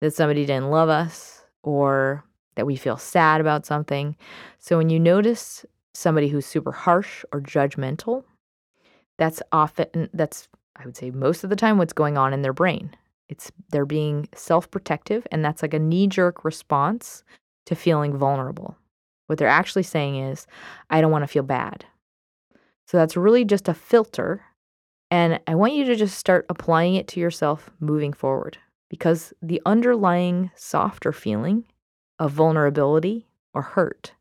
[0.00, 2.24] that somebody didn't love us or
[2.56, 4.16] that we feel sad about something.
[4.58, 8.24] So when you notice somebody who's super harsh or judgmental,
[9.18, 12.52] that's often that's I would say most of the time what's going on in their
[12.52, 12.94] brain.
[13.28, 17.24] It's they're being self-protective and that's like a knee-jerk response
[17.66, 18.76] to feeling vulnerable.
[19.26, 20.46] What they're actually saying is,
[20.90, 21.84] I don't want to feel bad.
[22.86, 24.42] So that's really just a filter.
[25.10, 28.58] And I want you to just start applying it to yourself moving forward
[28.90, 31.64] because the underlying softer feeling
[32.18, 34.12] of vulnerability or hurt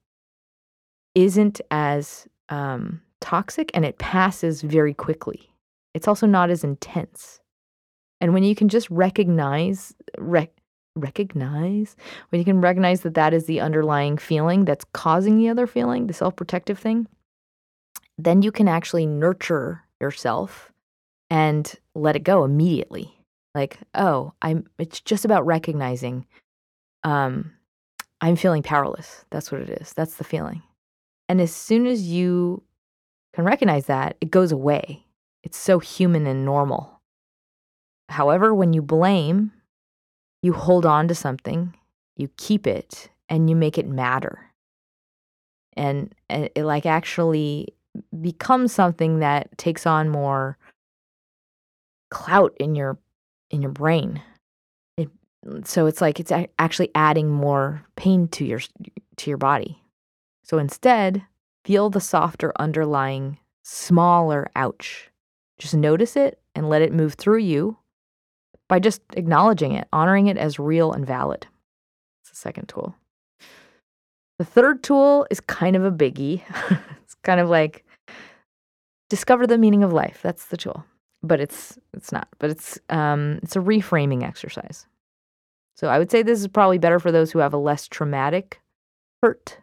[1.15, 5.49] isn't as um, toxic and it passes very quickly.
[5.93, 7.39] It's also not as intense.
[8.21, 10.61] And when you can just recognize, rec-
[10.95, 11.95] recognize,
[12.29, 16.07] when you can recognize that that is the underlying feeling that's causing the other feeling,
[16.07, 17.07] the self protective thing,
[18.17, 20.71] then you can actually nurture yourself
[21.29, 23.11] and let it go immediately.
[23.53, 26.25] Like, oh, I'm it's just about recognizing
[27.03, 27.51] um
[28.21, 29.25] I'm feeling powerless.
[29.29, 29.93] That's what it is.
[29.93, 30.63] That's the feeling.
[31.27, 32.63] And as soon as you
[33.33, 35.05] can recognize that, it goes away.
[35.43, 37.01] It's so human and normal.
[38.09, 39.51] However, when you blame,
[40.41, 41.75] you hold on to something,
[42.15, 44.51] you keep it, and you make it matter.
[45.75, 47.75] And, and it like actually
[48.21, 50.57] becomes something that takes on more
[52.15, 52.97] clout in your
[53.51, 54.21] in your brain.
[54.97, 55.09] It,
[55.65, 58.61] so it's like it's actually adding more pain to your
[59.17, 59.83] to your body.
[60.43, 61.23] So instead,
[61.65, 65.11] feel the softer underlying smaller ouch.
[65.57, 67.77] Just notice it and let it move through you
[68.69, 71.45] by just acknowledging it, honoring it as real and valid.
[72.21, 72.95] It's the second tool.
[74.39, 76.41] The third tool is kind of a biggie.
[77.03, 77.85] it's kind of like
[79.09, 80.19] discover the meaning of life.
[80.21, 80.85] That's the tool.
[81.25, 82.27] But it's it's not.
[82.39, 84.85] But it's um it's a reframing exercise.
[85.75, 88.61] So I would say this is probably better for those who have a less traumatic
[89.21, 89.59] hurt.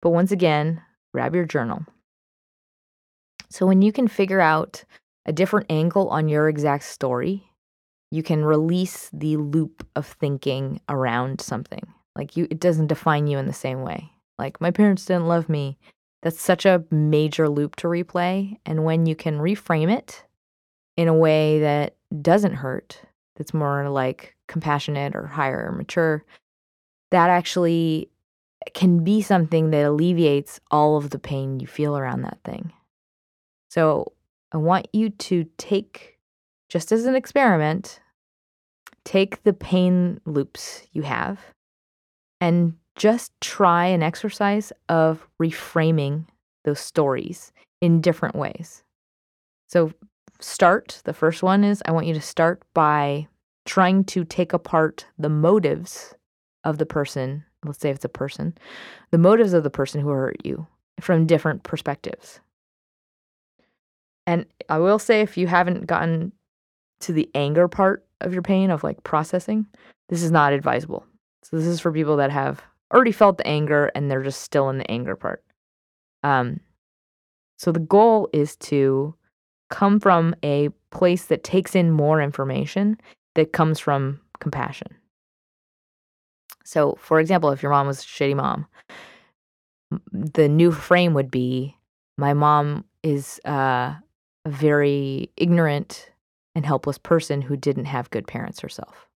[0.00, 1.84] But once again, grab your journal.
[3.50, 4.84] So when you can figure out
[5.26, 7.50] a different angle on your exact story,
[8.10, 11.82] you can release the loop of thinking around something.
[12.16, 14.10] Like you it doesn't define you in the same way.
[14.38, 15.78] Like my parents didn't love me.
[16.22, 20.24] That's such a major loop to replay and when you can reframe it
[20.98, 23.00] in a way that doesn't hurt,
[23.36, 26.24] that's more like compassionate or higher or mature,
[27.12, 28.10] that actually
[28.74, 32.72] can be something that alleviates all of the pain you feel around that thing.
[33.70, 34.12] So
[34.50, 36.18] I want you to take,
[36.68, 38.00] just as an experiment,
[39.04, 41.38] take the pain loops you have
[42.40, 46.26] and just try an exercise of reframing
[46.64, 48.82] those stories in different ways.
[49.68, 49.92] So,
[50.40, 53.28] start the first one is I want you to start by
[53.64, 56.14] trying to take apart the motives
[56.64, 57.44] of the person.
[57.64, 58.56] Let's say it's a person,
[59.10, 60.66] the motives of the person who hurt you
[61.00, 62.40] from different perspectives.
[64.26, 66.32] And I will say, if you haven't gotten
[67.00, 69.66] to the anger part of your pain, of like processing,
[70.08, 71.04] this is not advisable.
[71.42, 74.68] So, this is for people that have already felt the anger and they're just still
[74.68, 75.42] in the anger part.
[76.22, 76.60] Um,
[77.56, 79.14] so, the goal is to
[79.68, 82.98] come from a place that takes in more information
[83.34, 84.88] that comes from compassion.
[86.64, 88.66] So, for example, if your mom was a shitty mom,
[90.12, 91.76] the new frame would be
[92.18, 93.94] my mom is uh,
[94.44, 96.10] a very ignorant
[96.54, 99.08] and helpless person who didn't have good parents herself,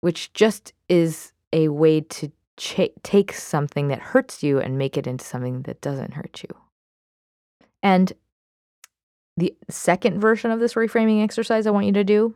[0.00, 5.06] which just is a way to ch- take something that hurts you and make it
[5.06, 6.54] into something that doesn't hurt you.
[7.82, 8.12] And
[9.36, 12.34] the second version of this reframing exercise I want you to do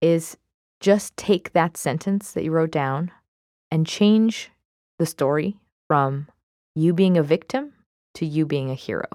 [0.00, 0.36] is
[0.80, 3.10] just take that sentence that you wrote down
[3.70, 4.50] and change
[4.98, 6.28] the story from
[6.74, 7.72] you being a victim
[8.14, 9.08] to you being a hero.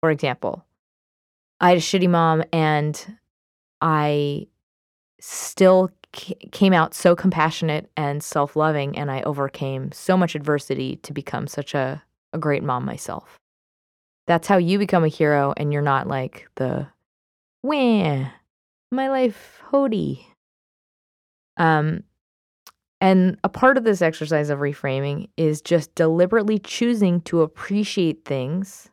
[0.00, 0.64] For example,
[1.60, 3.18] I had a shitty mom and
[3.80, 4.46] I
[5.20, 11.12] still came out so compassionate and self loving, and I overcame so much adversity to
[11.12, 12.02] become such a,
[12.32, 13.38] a great mom myself.
[14.28, 16.86] That's how you become a hero, and you're not like the
[17.64, 18.28] wah,
[18.92, 20.24] my life hody.
[21.56, 22.04] Um,
[23.00, 28.90] and a part of this exercise of reframing is just deliberately choosing to appreciate things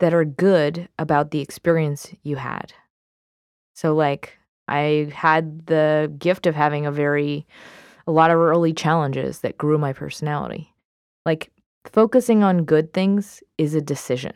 [0.00, 2.72] that are good about the experience you had.
[3.74, 7.46] So, like, I had the gift of having a very,
[8.06, 10.74] a lot of early challenges that grew my personality.
[11.24, 11.52] Like,
[11.84, 14.34] focusing on good things is a decision,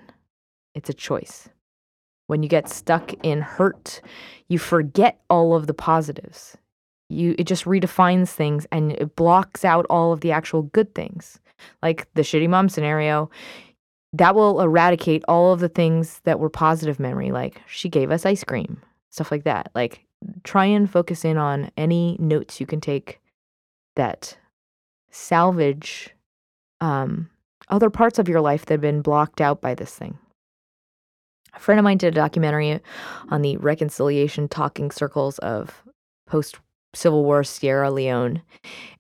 [0.79, 1.49] it's a choice.
[2.29, 4.01] When you get stuck in hurt,
[4.49, 6.57] you forget all of the positives.
[7.09, 11.39] You, it just redefines things and it blocks out all of the actual good things.
[11.83, 13.31] Like the shitty mom scenario,
[14.13, 18.25] that will eradicate all of the things that were positive memory, like she gave us
[18.25, 19.71] ice cream, stuff like that.
[19.75, 20.05] Like
[20.45, 23.21] try and focus in on any notes you can take
[23.97, 24.37] that
[25.11, 26.11] salvage
[26.81, 27.29] um,
[27.69, 30.19] other parts of your life that have been blocked out by this thing.
[31.59, 32.81] A friend of mine did a documentary
[33.31, 35.83] on the reconciliation talking circles of
[36.25, 36.57] post
[36.95, 38.43] Civil War Sierra Leone.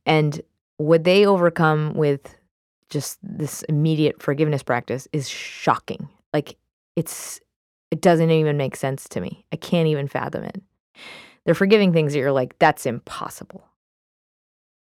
[0.04, 0.42] And
[0.76, 2.34] what they overcome with
[2.90, 6.08] just this immediate forgiveness practice is shocking.
[6.34, 6.56] Like
[6.96, 7.40] it's
[7.92, 9.44] it doesn't even make sense to me.
[9.52, 10.60] I can't even fathom it.
[11.44, 13.64] They're forgiving things that you're like, that's impossible.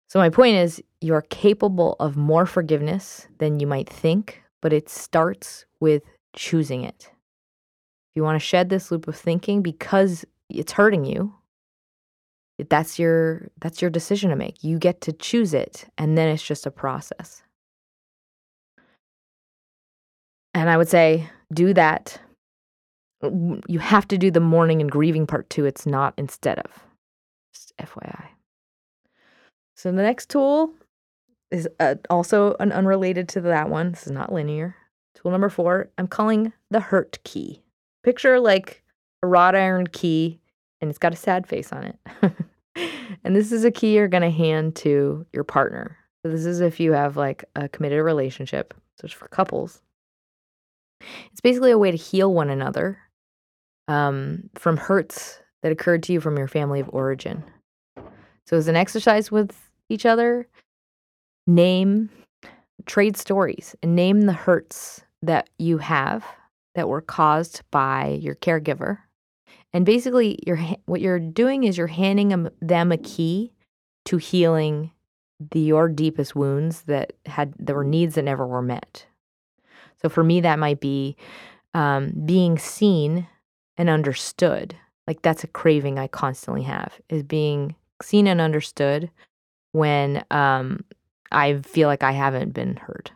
[0.07, 4.89] So, my point is, you're capable of more forgiveness than you might think, but it
[4.89, 6.05] starts with
[6.37, 7.11] choosing it.
[8.15, 11.35] You want to shed this loop of thinking because it's hurting you,
[12.69, 14.63] that's your that's your decision to make.
[14.63, 17.43] You get to choose it and then it's just a process.
[20.55, 22.21] And I would say do that.
[23.23, 25.65] You have to do the mourning and grieving part too.
[25.65, 26.85] It's not instead of.
[27.53, 28.27] Just FYI.
[29.77, 30.73] So the next tool
[31.51, 33.91] is uh, also an unrelated to that one.
[33.91, 34.77] This is not linear.
[35.15, 37.64] Tool number four, I'm calling the hurt key.
[38.05, 38.85] Picture like
[39.23, 40.41] a wrought iron key
[40.81, 42.33] and it's got a sad face on it.
[43.25, 45.97] and this is a key you're going to hand to your partner.
[46.23, 48.75] So this is if you have like a committed relationship.
[49.01, 49.81] So it's for couples.
[51.33, 52.99] It's basically a way to heal one another
[53.89, 57.43] um, from hurts that occurred to you from your family of origin.
[58.47, 60.47] So as an exercise with each other,
[61.47, 62.11] name,
[62.87, 66.25] trade stories, and name the hurts that you have
[66.75, 68.99] that were caused by your caregiver.
[69.73, 73.53] And basically, you're what you're doing is you're handing them, a key
[74.05, 74.93] to healing
[75.51, 79.07] the, your deepest wounds that had there were needs that never were met.
[80.01, 81.17] So for me, that might be
[81.73, 83.27] um, being seen
[83.77, 84.77] and understood.
[85.07, 89.11] Like that's a craving I constantly have is being seen and understood
[89.73, 90.85] when um,
[91.33, 93.11] I feel like I haven't been heard.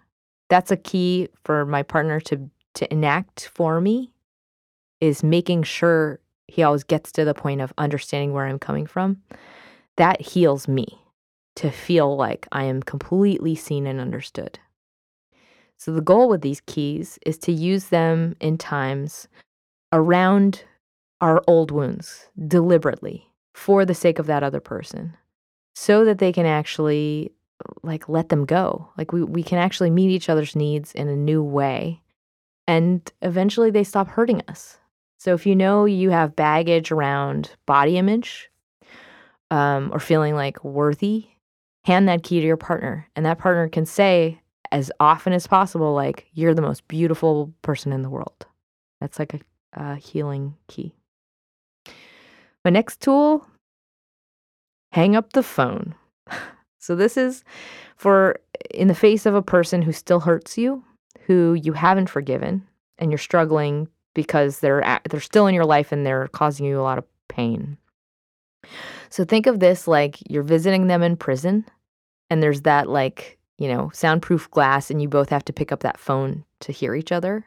[0.49, 4.12] That's a key for my partner to to enact for me
[5.01, 9.23] is making sure he always gets to the point of understanding where I'm coming from.
[9.97, 10.87] That heals me
[11.57, 14.59] to feel like I am completely seen and understood.
[15.77, 19.29] So the goal with these keys is to use them in times
[19.93, 20.64] around
[21.21, 25.16] our old wounds deliberately for the sake of that other person
[25.75, 27.33] so that they can actually
[27.83, 28.89] like let them go.
[28.97, 32.03] Like we we can actually meet each other's needs in a new way
[32.69, 34.79] and eventually they stop hurting us.
[35.16, 38.51] So if you know you have baggage around body image
[39.51, 41.27] um, or feeling like worthy,
[41.85, 44.41] hand that key to your partner and that partner can say
[44.71, 48.47] as often as possible like you're the most beautiful person in the world.
[49.01, 49.41] That's like a,
[49.73, 50.95] a healing key.
[52.64, 53.47] My next tool
[54.93, 55.95] hang up the phone.
[56.79, 57.45] so, this is
[57.97, 58.41] for
[58.75, 60.85] in the face of a person who still hurts you,
[61.27, 62.67] who you haven't forgiven,
[62.99, 66.83] and you're struggling because they're they're still in your life and they're causing you a
[66.83, 67.77] lot of pain.
[69.11, 71.65] So think of this like you're visiting them in prison
[72.31, 75.81] and there's that like, you know, soundproof glass and you both have to pick up
[75.81, 77.47] that phone to hear each other.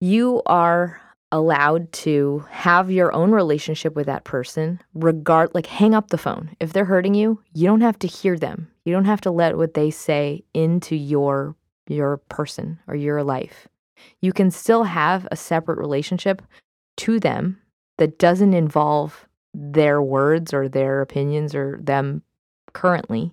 [0.00, 1.00] You are
[1.30, 6.54] allowed to have your own relationship with that person regard like hang up the phone
[6.60, 9.56] if they're hurting you you don't have to hear them you don't have to let
[9.56, 11.56] what they say into your
[11.88, 13.68] your person or your life
[14.20, 16.42] you can still have a separate relationship
[16.96, 17.58] to them
[17.98, 22.22] that doesn't involve their words or their opinions or them
[22.72, 23.32] currently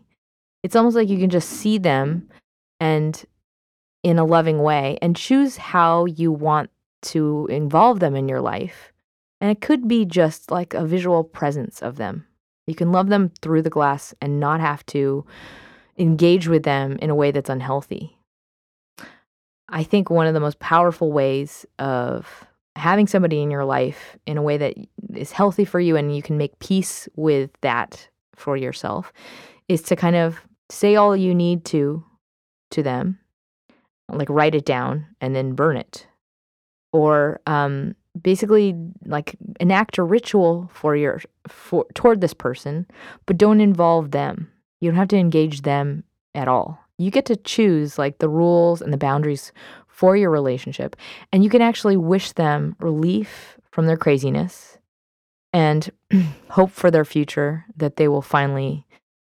[0.63, 2.29] it's almost like you can just see them
[2.79, 3.25] and
[4.03, 6.69] in a loving way and choose how you want
[7.01, 8.91] to involve them in your life.
[9.39, 12.27] And it could be just like a visual presence of them.
[12.67, 15.25] You can love them through the glass and not have to
[15.97, 18.17] engage with them in a way that's unhealthy.
[19.69, 22.45] I think one of the most powerful ways of
[22.75, 24.75] having somebody in your life in a way that
[25.13, 29.11] is healthy for you and you can make peace with that for yourself
[29.67, 32.03] is to kind of say all you need to
[32.71, 33.19] to them
[34.09, 36.07] like write it down and then burn it
[36.93, 42.85] or um, basically like enact a ritual for your for toward this person,
[43.25, 44.51] but don't involve them.
[44.79, 46.03] You don't have to engage them
[46.33, 46.79] at all.
[46.97, 49.51] You get to choose like the rules and the boundaries
[49.87, 50.95] for your relationship,
[51.31, 54.77] and you can actually wish them relief from their craziness
[55.53, 55.91] and
[56.49, 58.85] hope for their future that they will finally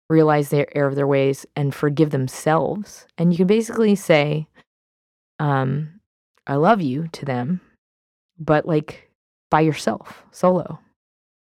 [0.09, 3.07] realize their error of their ways and forgive themselves.
[3.17, 4.47] And you can basically say,
[5.39, 6.01] um,
[6.47, 7.61] I love you to them,
[8.45, 9.11] but like
[9.51, 10.79] by yourself, solo.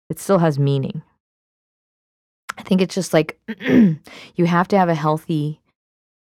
[0.08, 1.02] It still has meaning.
[2.58, 5.60] I think it's just like you have to have a healthy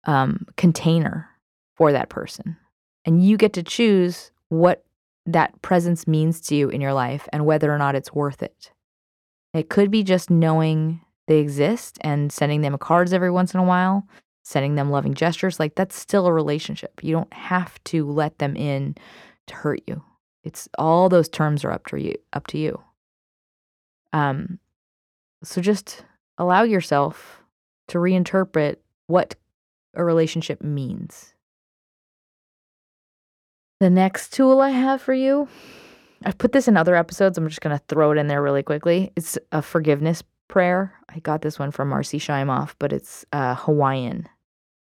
[0.06, 1.30] um, container
[1.76, 2.58] for that person.
[3.06, 4.86] And you get to choose what
[5.26, 8.72] that presence means to you in your life and whether or not it's worth it.
[9.54, 13.66] It could be just knowing they exist and sending them cards every once in a
[13.66, 14.08] while,
[14.44, 15.60] sending them loving gestures.
[15.60, 17.02] Like that's still a relationship.
[17.04, 18.96] You don't have to let them in
[19.48, 20.04] to hurt you.
[20.44, 22.82] It's all those terms are up to you up to you.
[24.12, 24.60] Um
[25.44, 26.06] so just
[26.38, 27.42] allow yourself
[27.88, 28.78] to reinterpret
[29.08, 29.36] what
[29.94, 31.34] a relationship means.
[33.80, 35.48] The next tool I have for you,
[36.26, 37.38] I've put this in other episodes.
[37.38, 39.12] I'm just going to throw it in there really quickly.
[39.16, 40.94] It's a forgiveness prayer.
[41.10, 44.30] I got this one from Marcy Shimoff, but it's uh, Hawaiian.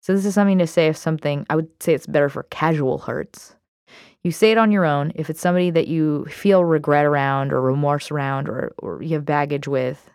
[0.01, 2.99] So this is something to say if something, I would say it's better for casual
[2.99, 3.55] hurts.
[4.25, 5.13] You say it on your own.
[5.15, 9.25] If it's somebody that you feel regret around or remorse around or, or you have
[9.25, 10.11] baggage with,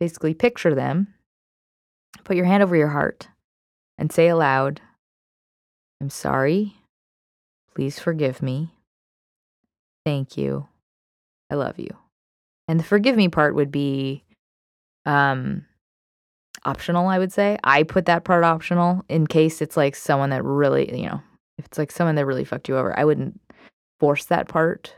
[0.00, 1.14] basically picture them,
[2.24, 3.28] put your hand over your heart,
[3.98, 4.80] and say aloud,
[6.00, 6.76] I'm sorry.
[7.74, 8.70] Please forgive me.
[10.04, 10.66] Thank you.
[11.50, 11.90] I love you.
[12.68, 14.24] And the forgive me part would be
[15.04, 15.64] um
[16.64, 17.58] optional, I would say.
[17.62, 21.22] I put that part optional in case it's like someone that really, you know,
[21.58, 22.98] if it's like someone that really fucked you over.
[22.98, 23.40] I wouldn't
[24.00, 24.94] force that part.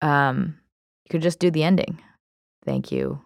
[0.00, 0.58] Um
[1.04, 2.00] you could just do the ending.
[2.64, 3.20] Thank you.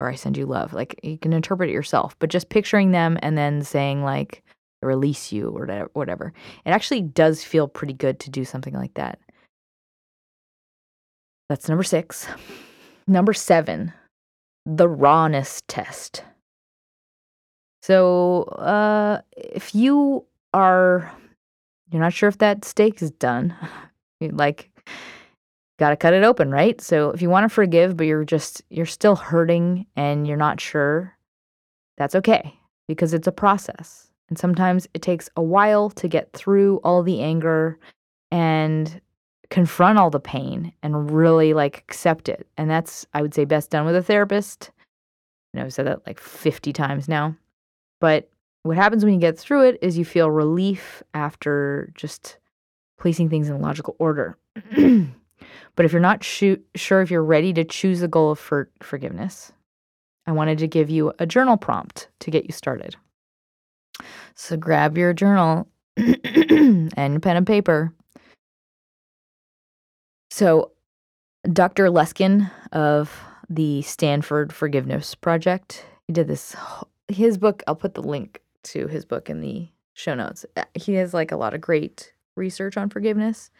[0.00, 0.72] Or I send you love.
[0.72, 4.42] Like you can interpret it yourself, but just picturing them and then saying like
[4.82, 6.32] release you or whatever.
[6.64, 9.18] It actually does feel pretty good to do something like that.
[11.48, 12.26] That's number six.
[13.06, 13.92] Number seven,
[14.66, 16.22] the rawness test.
[17.82, 20.24] So, uh, if you
[20.54, 21.10] are,
[21.90, 23.54] you're not sure if that steak is done,
[24.20, 24.70] You like,
[25.78, 26.78] got to cut it open, right?
[26.80, 30.60] So, if you want to forgive, but you're just, you're still hurting and you're not
[30.60, 31.16] sure,
[31.96, 32.54] that's okay
[32.86, 34.10] because it's a process.
[34.28, 37.78] And sometimes it takes a while to get through all the anger
[38.30, 39.00] and
[39.48, 42.46] confront all the pain and really like accept it.
[42.56, 44.70] And that's, I would say, best done with a therapist.
[45.52, 47.34] Know I've said that like 50 times now.
[48.00, 48.30] But
[48.62, 52.38] what happens when you get through it is you feel relief after just
[52.98, 54.36] placing things in logical order.
[54.76, 56.58] but if you're not sure
[57.00, 59.52] if you're ready to choose a goal of for- forgiveness,
[60.26, 62.96] I wanted to give you a journal prompt to get you started.
[64.34, 67.92] So grab your journal and pen and paper.
[70.30, 70.72] So,
[71.52, 71.86] Dr.
[71.86, 76.54] Luskin of the Stanford Forgiveness Project, he did this.
[77.08, 80.46] His book, I'll put the link to his book in the show notes.
[80.56, 83.50] Uh, he has like a lot of great research on forgiveness,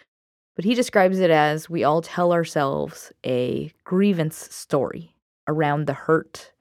[0.57, 5.15] but he describes it as we all tell ourselves a grievance story
[5.47, 6.53] around the hurt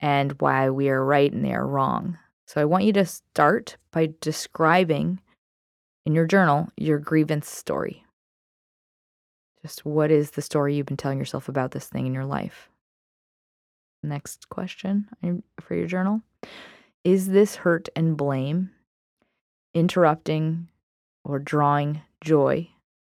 [0.00, 2.18] and why we are right and they are wrong.
[2.46, 5.20] So I want you to start by describing
[6.04, 8.04] in your journal your grievance story.
[9.62, 12.70] Just what is the story you've been telling yourself about this thing in your life?
[14.02, 15.08] Next question
[15.60, 16.22] for your journal
[17.04, 18.70] Is this hurt and blame
[19.72, 20.68] interrupting
[21.24, 22.68] or drawing joy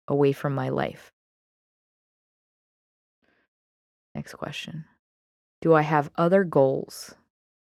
[0.07, 1.13] away from my life?
[4.15, 4.85] Next question
[5.61, 7.15] Do I have other goals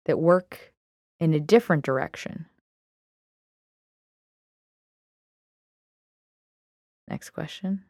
[0.05, 0.73] that work
[1.19, 2.45] in a different direction.
[7.07, 7.85] Next question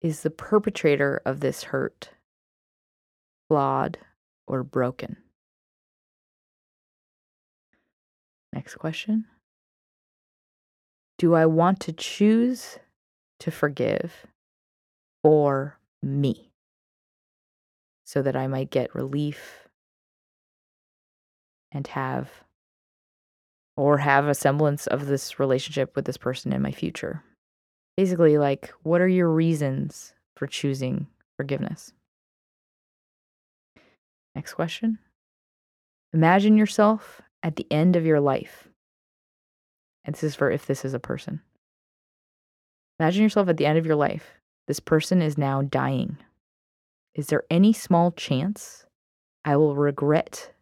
[0.00, 2.10] Is the perpetrator of this hurt
[3.48, 3.98] flawed
[4.46, 5.16] or broken?
[8.52, 9.24] Next question
[11.18, 12.78] Do I want to choose
[13.40, 14.26] to forgive
[15.22, 16.52] for me
[18.04, 19.68] so that I might get relief
[21.72, 22.44] and have
[23.76, 27.24] or have a semblance of this relationship with this person in my future.
[27.96, 31.92] Basically, like, what are your reasons for choosing forgiveness?
[34.34, 34.98] Next question.
[36.12, 38.68] Imagine yourself at the end of your life.
[40.04, 41.40] And this is for if this is a person.
[42.98, 44.38] Imagine yourself at the end of your life.
[44.66, 46.18] This person is now dying.
[47.14, 48.86] Is there any small chance
[49.44, 50.52] I will regret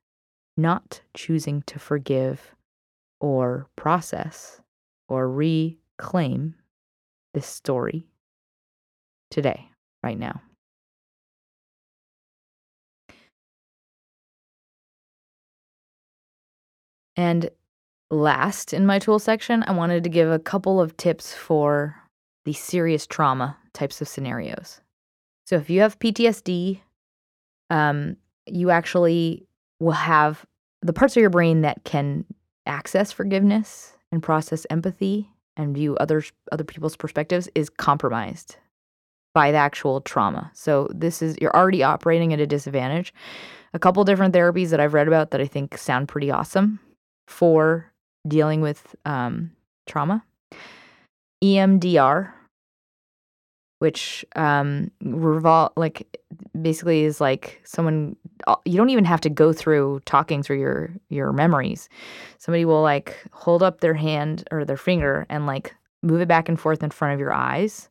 [0.57, 2.55] not choosing to forgive
[3.21, 4.61] or process
[5.09, 6.55] or reclaim
[7.35, 8.07] this story
[9.31, 9.69] today,
[10.03, 10.41] right now.
[17.17, 17.51] And
[18.11, 21.97] last in my tool section, I wanted to give a couple of tips for
[22.45, 24.81] the serious trauma types of scenarios.
[25.47, 26.81] So if you have PTSD,
[27.71, 29.47] um, you actually
[29.79, 30.45] will have
[30.83, 32.25] the parts of your brain that can
[32.67, 38.57] access forgiveness and process empathy and view others other people's perspectives is compromised
[39.35, 40.51] by the actual trauma.
[40.55, 43.13] So this is you're already operating at a disadvantage.
[43.73, 46.81] A couple different therapies that I've read about that I think sound pretty awesome
[47.31, 47.91] for
[48.27, 49.51] dealing with um,
[49.87, 50.23] trauma.
[51.43, 52.33] EMDR,
[53.79, 56.21] which um, revol like
[56.61, 58.15] basically is like someone
[58.47, 61.89] uh, you don't even have to go through talking through your your memories.
[62.37, 66.49] Somebody will like hold up their hand or their finger and like move it back
[66.49, 67.89] and forth in front of your eyes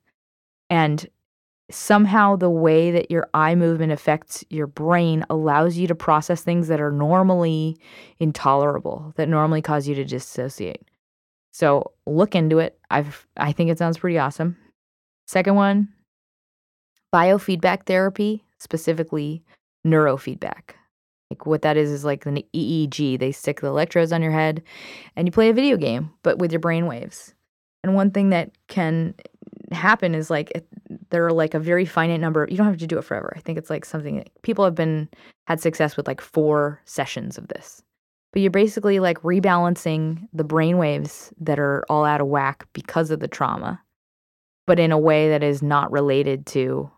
[0.70, 1.08] and
[1.72, 6.68] somehow the way that your eye movement affects your brain allows you to process things
[6.68, 7.78] that are normally
[8.20, 10.84] intolerable that normally cause you to dissociate.
[11.52, 12.80] So look into it.
[12.90, 14.58] I've i think it sounds pretty awesome.
[15.28, 15.90] Second one
[17.14, 19.44] biofeedback therapy specifically
[19.86, 20.76] neurofeedback.
[21.30, 24.64] Like what that is is like an eeg they stick the electrodes on your head
[25.16, 27.36] and you play a video game but with your brain waves
[27.84, 29.14] and one thing that can
[29.72, 30.52] happen is like
[31.12, 32.48] there are like a very finite number.
[32.50, 33.34] You don't have to do it forever.
[33.36, 35.10] I think it's like something people have been
[35.48, 37.82] had success with like four sessions of this.
[38.32, 43.10] But you're basically like rebalancing the brain waves that are all out of whack because
[43.10, 43.82] of the trauma,
[44.68, 46.92] but in a way that is not related to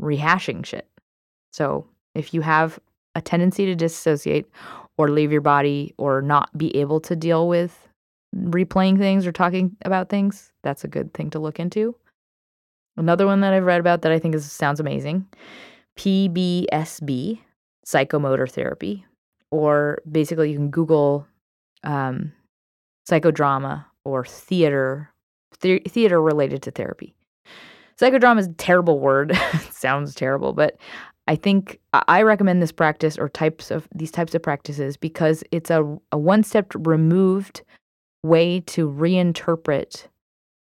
[0.00, 0.88] rehashing shit.
[1.52, 2.78] So if you have
[3.16, 4.46] a tendency to dissociate
[4.96, 7.88] or leave your body or not be able to deal with
[8.36, 11.96] replaying things or talking about things, that's a good thing to look into.
[12.96, 15.26] Another one that I've read about that I think is sounds amazing.
[15.96, 17.40] PBSP,
[17.86, 19.04] psychomotor therapy,
[19.50, 21.26] or basically you can Google
[21.84, 22.32] um,
[23.08, 25.10] psychodrama or theater,
[25.60, 27.14] the- theater related to therapy.
[28.00, 29.36] Psychodrama is a terrible word.
[29.70, 30.76] sounds terrible, but
[31.28, 35.70] I think I recommend this practice or types of these types of practices because it's
[35.70, 37.62] a, a one step removed
[38.22, 40.06] way to reinterpret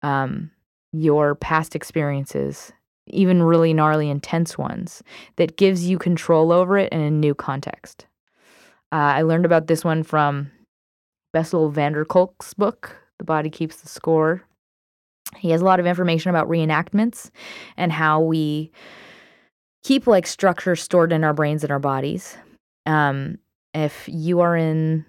[0.03, 0.51] um,
[0.93, 2.73] your past experiences,
[3.07, 5.03] even really gnarly, intense ones,
[5.37, 8.07] that gives you control over it in a new context.
[8.93, 10.51] Uh, I learned about this one from
[11.33, 14.43] Bessel van der Kolk's book, The Body Keeps the Score.
[15.37, 17.31] He has a lot of information about reenactments
[17.77, 18.73] and how we
[19.85, 22.37] keep like structure stored in our brains and our bodies.
[22.87, 23.39] Um,
[23.73, 25.05] if you are in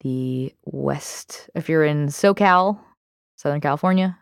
[0.00, 2.80] the West, if you're in SoCal,
[3.36, 4.18] Southern California,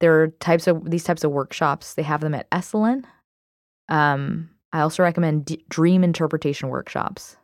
[0.00, 1.94] there are types of these types of workshops.
[1.94, 3.04] They have them at Esalen.
[3.88, 7.36] Um, I also recommend d- dream interpretation workshops.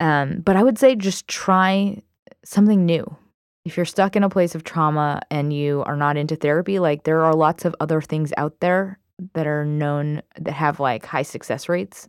[0.00, 2.02] Um, but I would say just try
[2.44, 3.16] something new.
[3.64, 7.04] If you're stuck in a place of trauma and you are not into therapy, like
[7.04, 8.98] there are lots of other things out there
[9.34, 12.08] that are known that have like high success rates.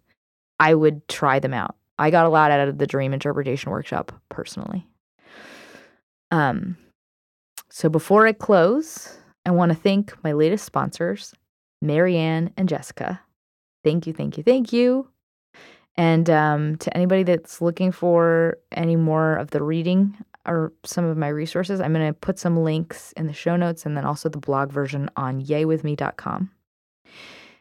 [0.60, 1.76] I would try them out.
[1.98, 4.88] I got a lot out of the dream interpretation workshop personally.
[6.32, 6.76] Um,
[7.76, 11.34] so before I close, I want to thank my latest sponsors,
[11.82, 13.20] Marianne and Jessica.
[13.84, 15.10] Thank you, thank you, thank you.
[15.98, 20.16] And um, to anybody that's looking for any more of the reading
[20.46, 23.86] or some of my resources, I'm going to put some links in the show notes
[23.86, 26.52] and then also the blog version on yaywithme.com.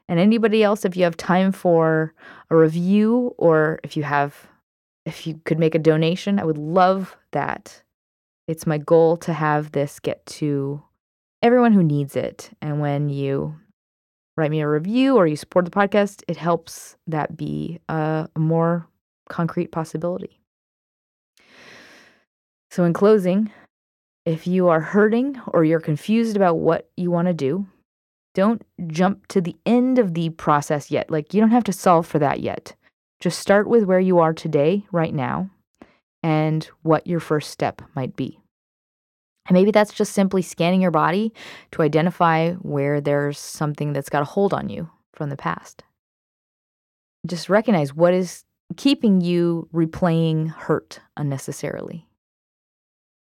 [0.09, 2.15] And anybody else, if you have time for
[2.51, 4.47] a review or if you have,
[5.07, 7.83] if you could make a donation, I would love that.
[8.47, 10.83] It's my goal to have this get to
[11.43, 12.51] everyone who needs it.
[12.61, 13.57] And when you
[14.37, 18.87] write me a review or you support the podcast, it helps that be a, more
[19.29, 20.41] concrete possibility.
[22.71, 23.51] So, in closing,
[24.27, 27.67] if you are hurting or you're confused about what you want to do,
[28.35, 31.11] don't jump to the end of the process yet.
[31.11, 32.75] Like, you don't have to solve for that yet.
[33.21, 35.51] Just start with where you are today, right now,
[36.25, 38.41] and what your first step might be.
[39.47, 41.35] And maybe that's just simply scanning your body
[41.73, 45.85] to identify where there's something that's got a hold on you from the past.
[47.27, 48.43] Just recognize what is
[48.79, 52.09] keeping you replaying hurt unnecessarily.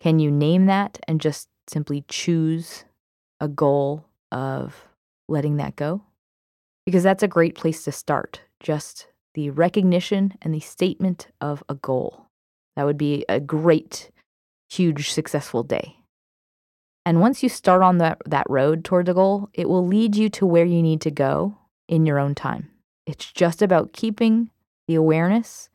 [0.00, 2.84] Can you name that and just simply choose
[3.40, 4.86] a goal of
[5.28, 6.02] letting that go?
[6.86, 8.42] Because that's a great place to start.
[8.60, 12.21] Just the recognition and the statement of a goal.
[12.76, 14.10] That would be a great,
[14.70, 15.96] huge, successful day.
[17.04, 20.28] And once you start on that, that road toward the goal, it will lead you
[20.30, 21.58] to where you need to go
[21.88, 22.70] in your own time.
[23.06, 24.50] It's just about keeping
[24.86, 25.68] the awareness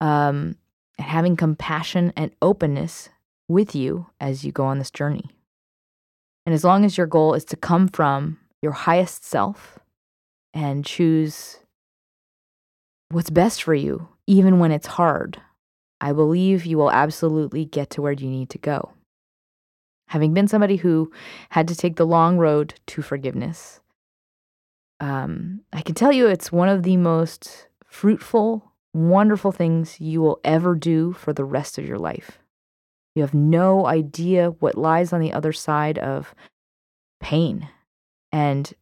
[0.00, 0.56] um,
[0.98, 3.08] and having compassion and openness
[3.48, 5.30] with you as you go on this journey.
[6.46, 9.78] And as long as your goal is to come from your highest self
[10.52, 11.58] and choose
[13.10, 15.40] what's best for you, even when it's hard,
[16.00, 18.92] I believe you will absolutely get to where you need to go.
[20.08, 21.12] Having been somebody who
[21.50, 23.80] had to take the long road to forgiveness,
[24.98, 30.40] um, I can tell you it's one of the most fruitful, wonderful things you will
[30.44, 32.38] ever do for the rest of your life.
[33.14, 36.34] You have no idea what lies on the other side of
[37.20, 37.68] pain.
[38.32, 38.72] And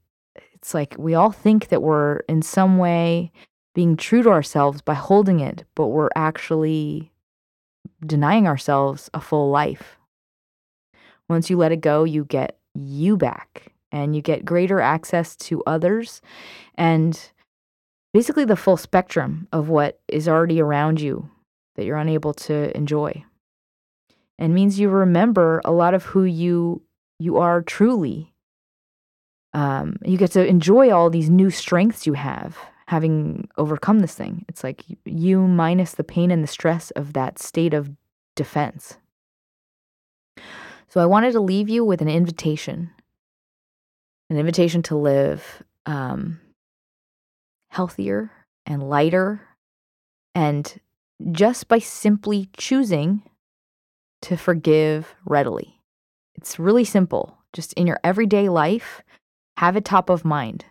[0.53, 3.33] it's like we all think that we're in some way
[3.79, 7.13] being true to ourselves by holding it, but we're actually
[8.05, 10.01] denying ourselves a full life.
[11.29, 15.63] Once you let it go, you get you back and you get greater access to
[15.65, 16.21] others
[16.75, 17.31] and
[18.13, 21.31] basically the full spectrum of what is already around you
[21.77, 23.25] that you're unable to enjoy.
[24.41, 26.83] And means you remember a lot of who you
[27.21, 28.35] you are truly.
[29.53, 32.59] Um, you get to enjoy all these new strengths you have
[32.89, 34.45] having overcome this thing.
[34.49, 37.91] It's like you minus the pain and the stress of that state of
[38.35, 38.97] defense.
[40.89, 42.91] So I wanted to leave you with an invitation
[44.31, 46.41] an invitation to live um,
[47.71, 48.31] healthier
[48.67, 49.41] and lighter.
[50.35, 50.81] And
[51.33, 53.23] just by simply choosing
[54.23, 55.81] to forgive readily,
[56.35, 57.39] it's really simple.
[57.53, 59.03] Just in your everyday life,
[59.57, 60.67] have it top of mind.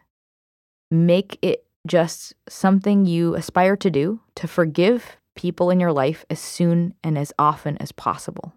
[0.91, 6.39] Make it just something you aspire to do to forgive people in your life as
[6.39, 8.53] soon and as often as possible.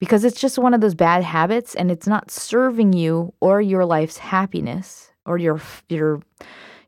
[0.00, 3.84] Because it's just one of those bad habits and it's not serving you or your
[3.84, 6.20] life's happiness or your your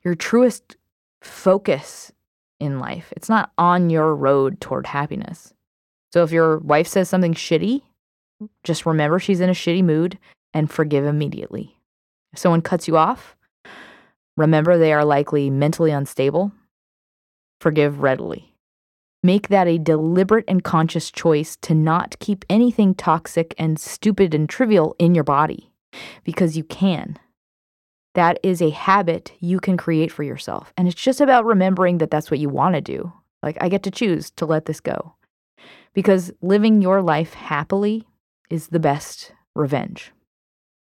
[0.04, 0.76] your truest
[1.22, 2.12] focus
[2.60, 3.12] in life.
[3.16, 5.52] It's not on your road toward happiness.
[6.12, 7.82] So if your wife says something shitty,
[8.64, 10.18] just remember she's in a shitty mood
[10.54, 11.78] and forgive immediately.
[12.32, 13.35] If someone cuts you off,
[14.36, 16.52] Remember, they are likely mentally unstable.
[17.60, 18.54] Forgive readily.
[19.22, 24.48] Make that a deliberate and conscious choice to not keep anything toxic and stupid and
[24.48, 25.72] trivial in your body
[26.22, 27.18] because you can.
[28.14, 30.72] That is a habit you can create for yourself.
[30.76, 33.12] And it's just about remembering that that's what you want to do.
[33.42, 35.14] Like, I get to choose to let this go.
[35.92, 38.06] Because living your life happily
[38.50, 40.12] is the best revenge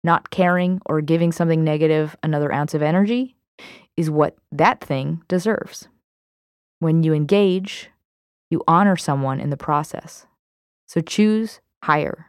[0.05, 3.37] not caring or giving something negative another ounce of energy
[3.97, 5.89] is what that thing deserves.
[6.79, 7.91] When you engage,
[8.51, 10.27] you honor someone in the process.
[10.87, 12.27] So choose higher.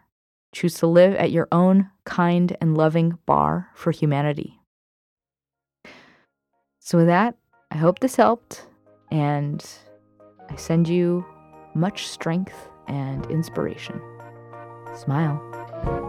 [0.53, 4.59] Choose to live at your own kind and loving bar for humanity.
[6.79, 7.35] So, with that,
[7.69, 8.65] I hope this helped,
[9.11, 9.63] and
[10.49, 11.23] I send you
[11.75, 14.01] much strength and inspiration.
[14.95, 16.08] Smile.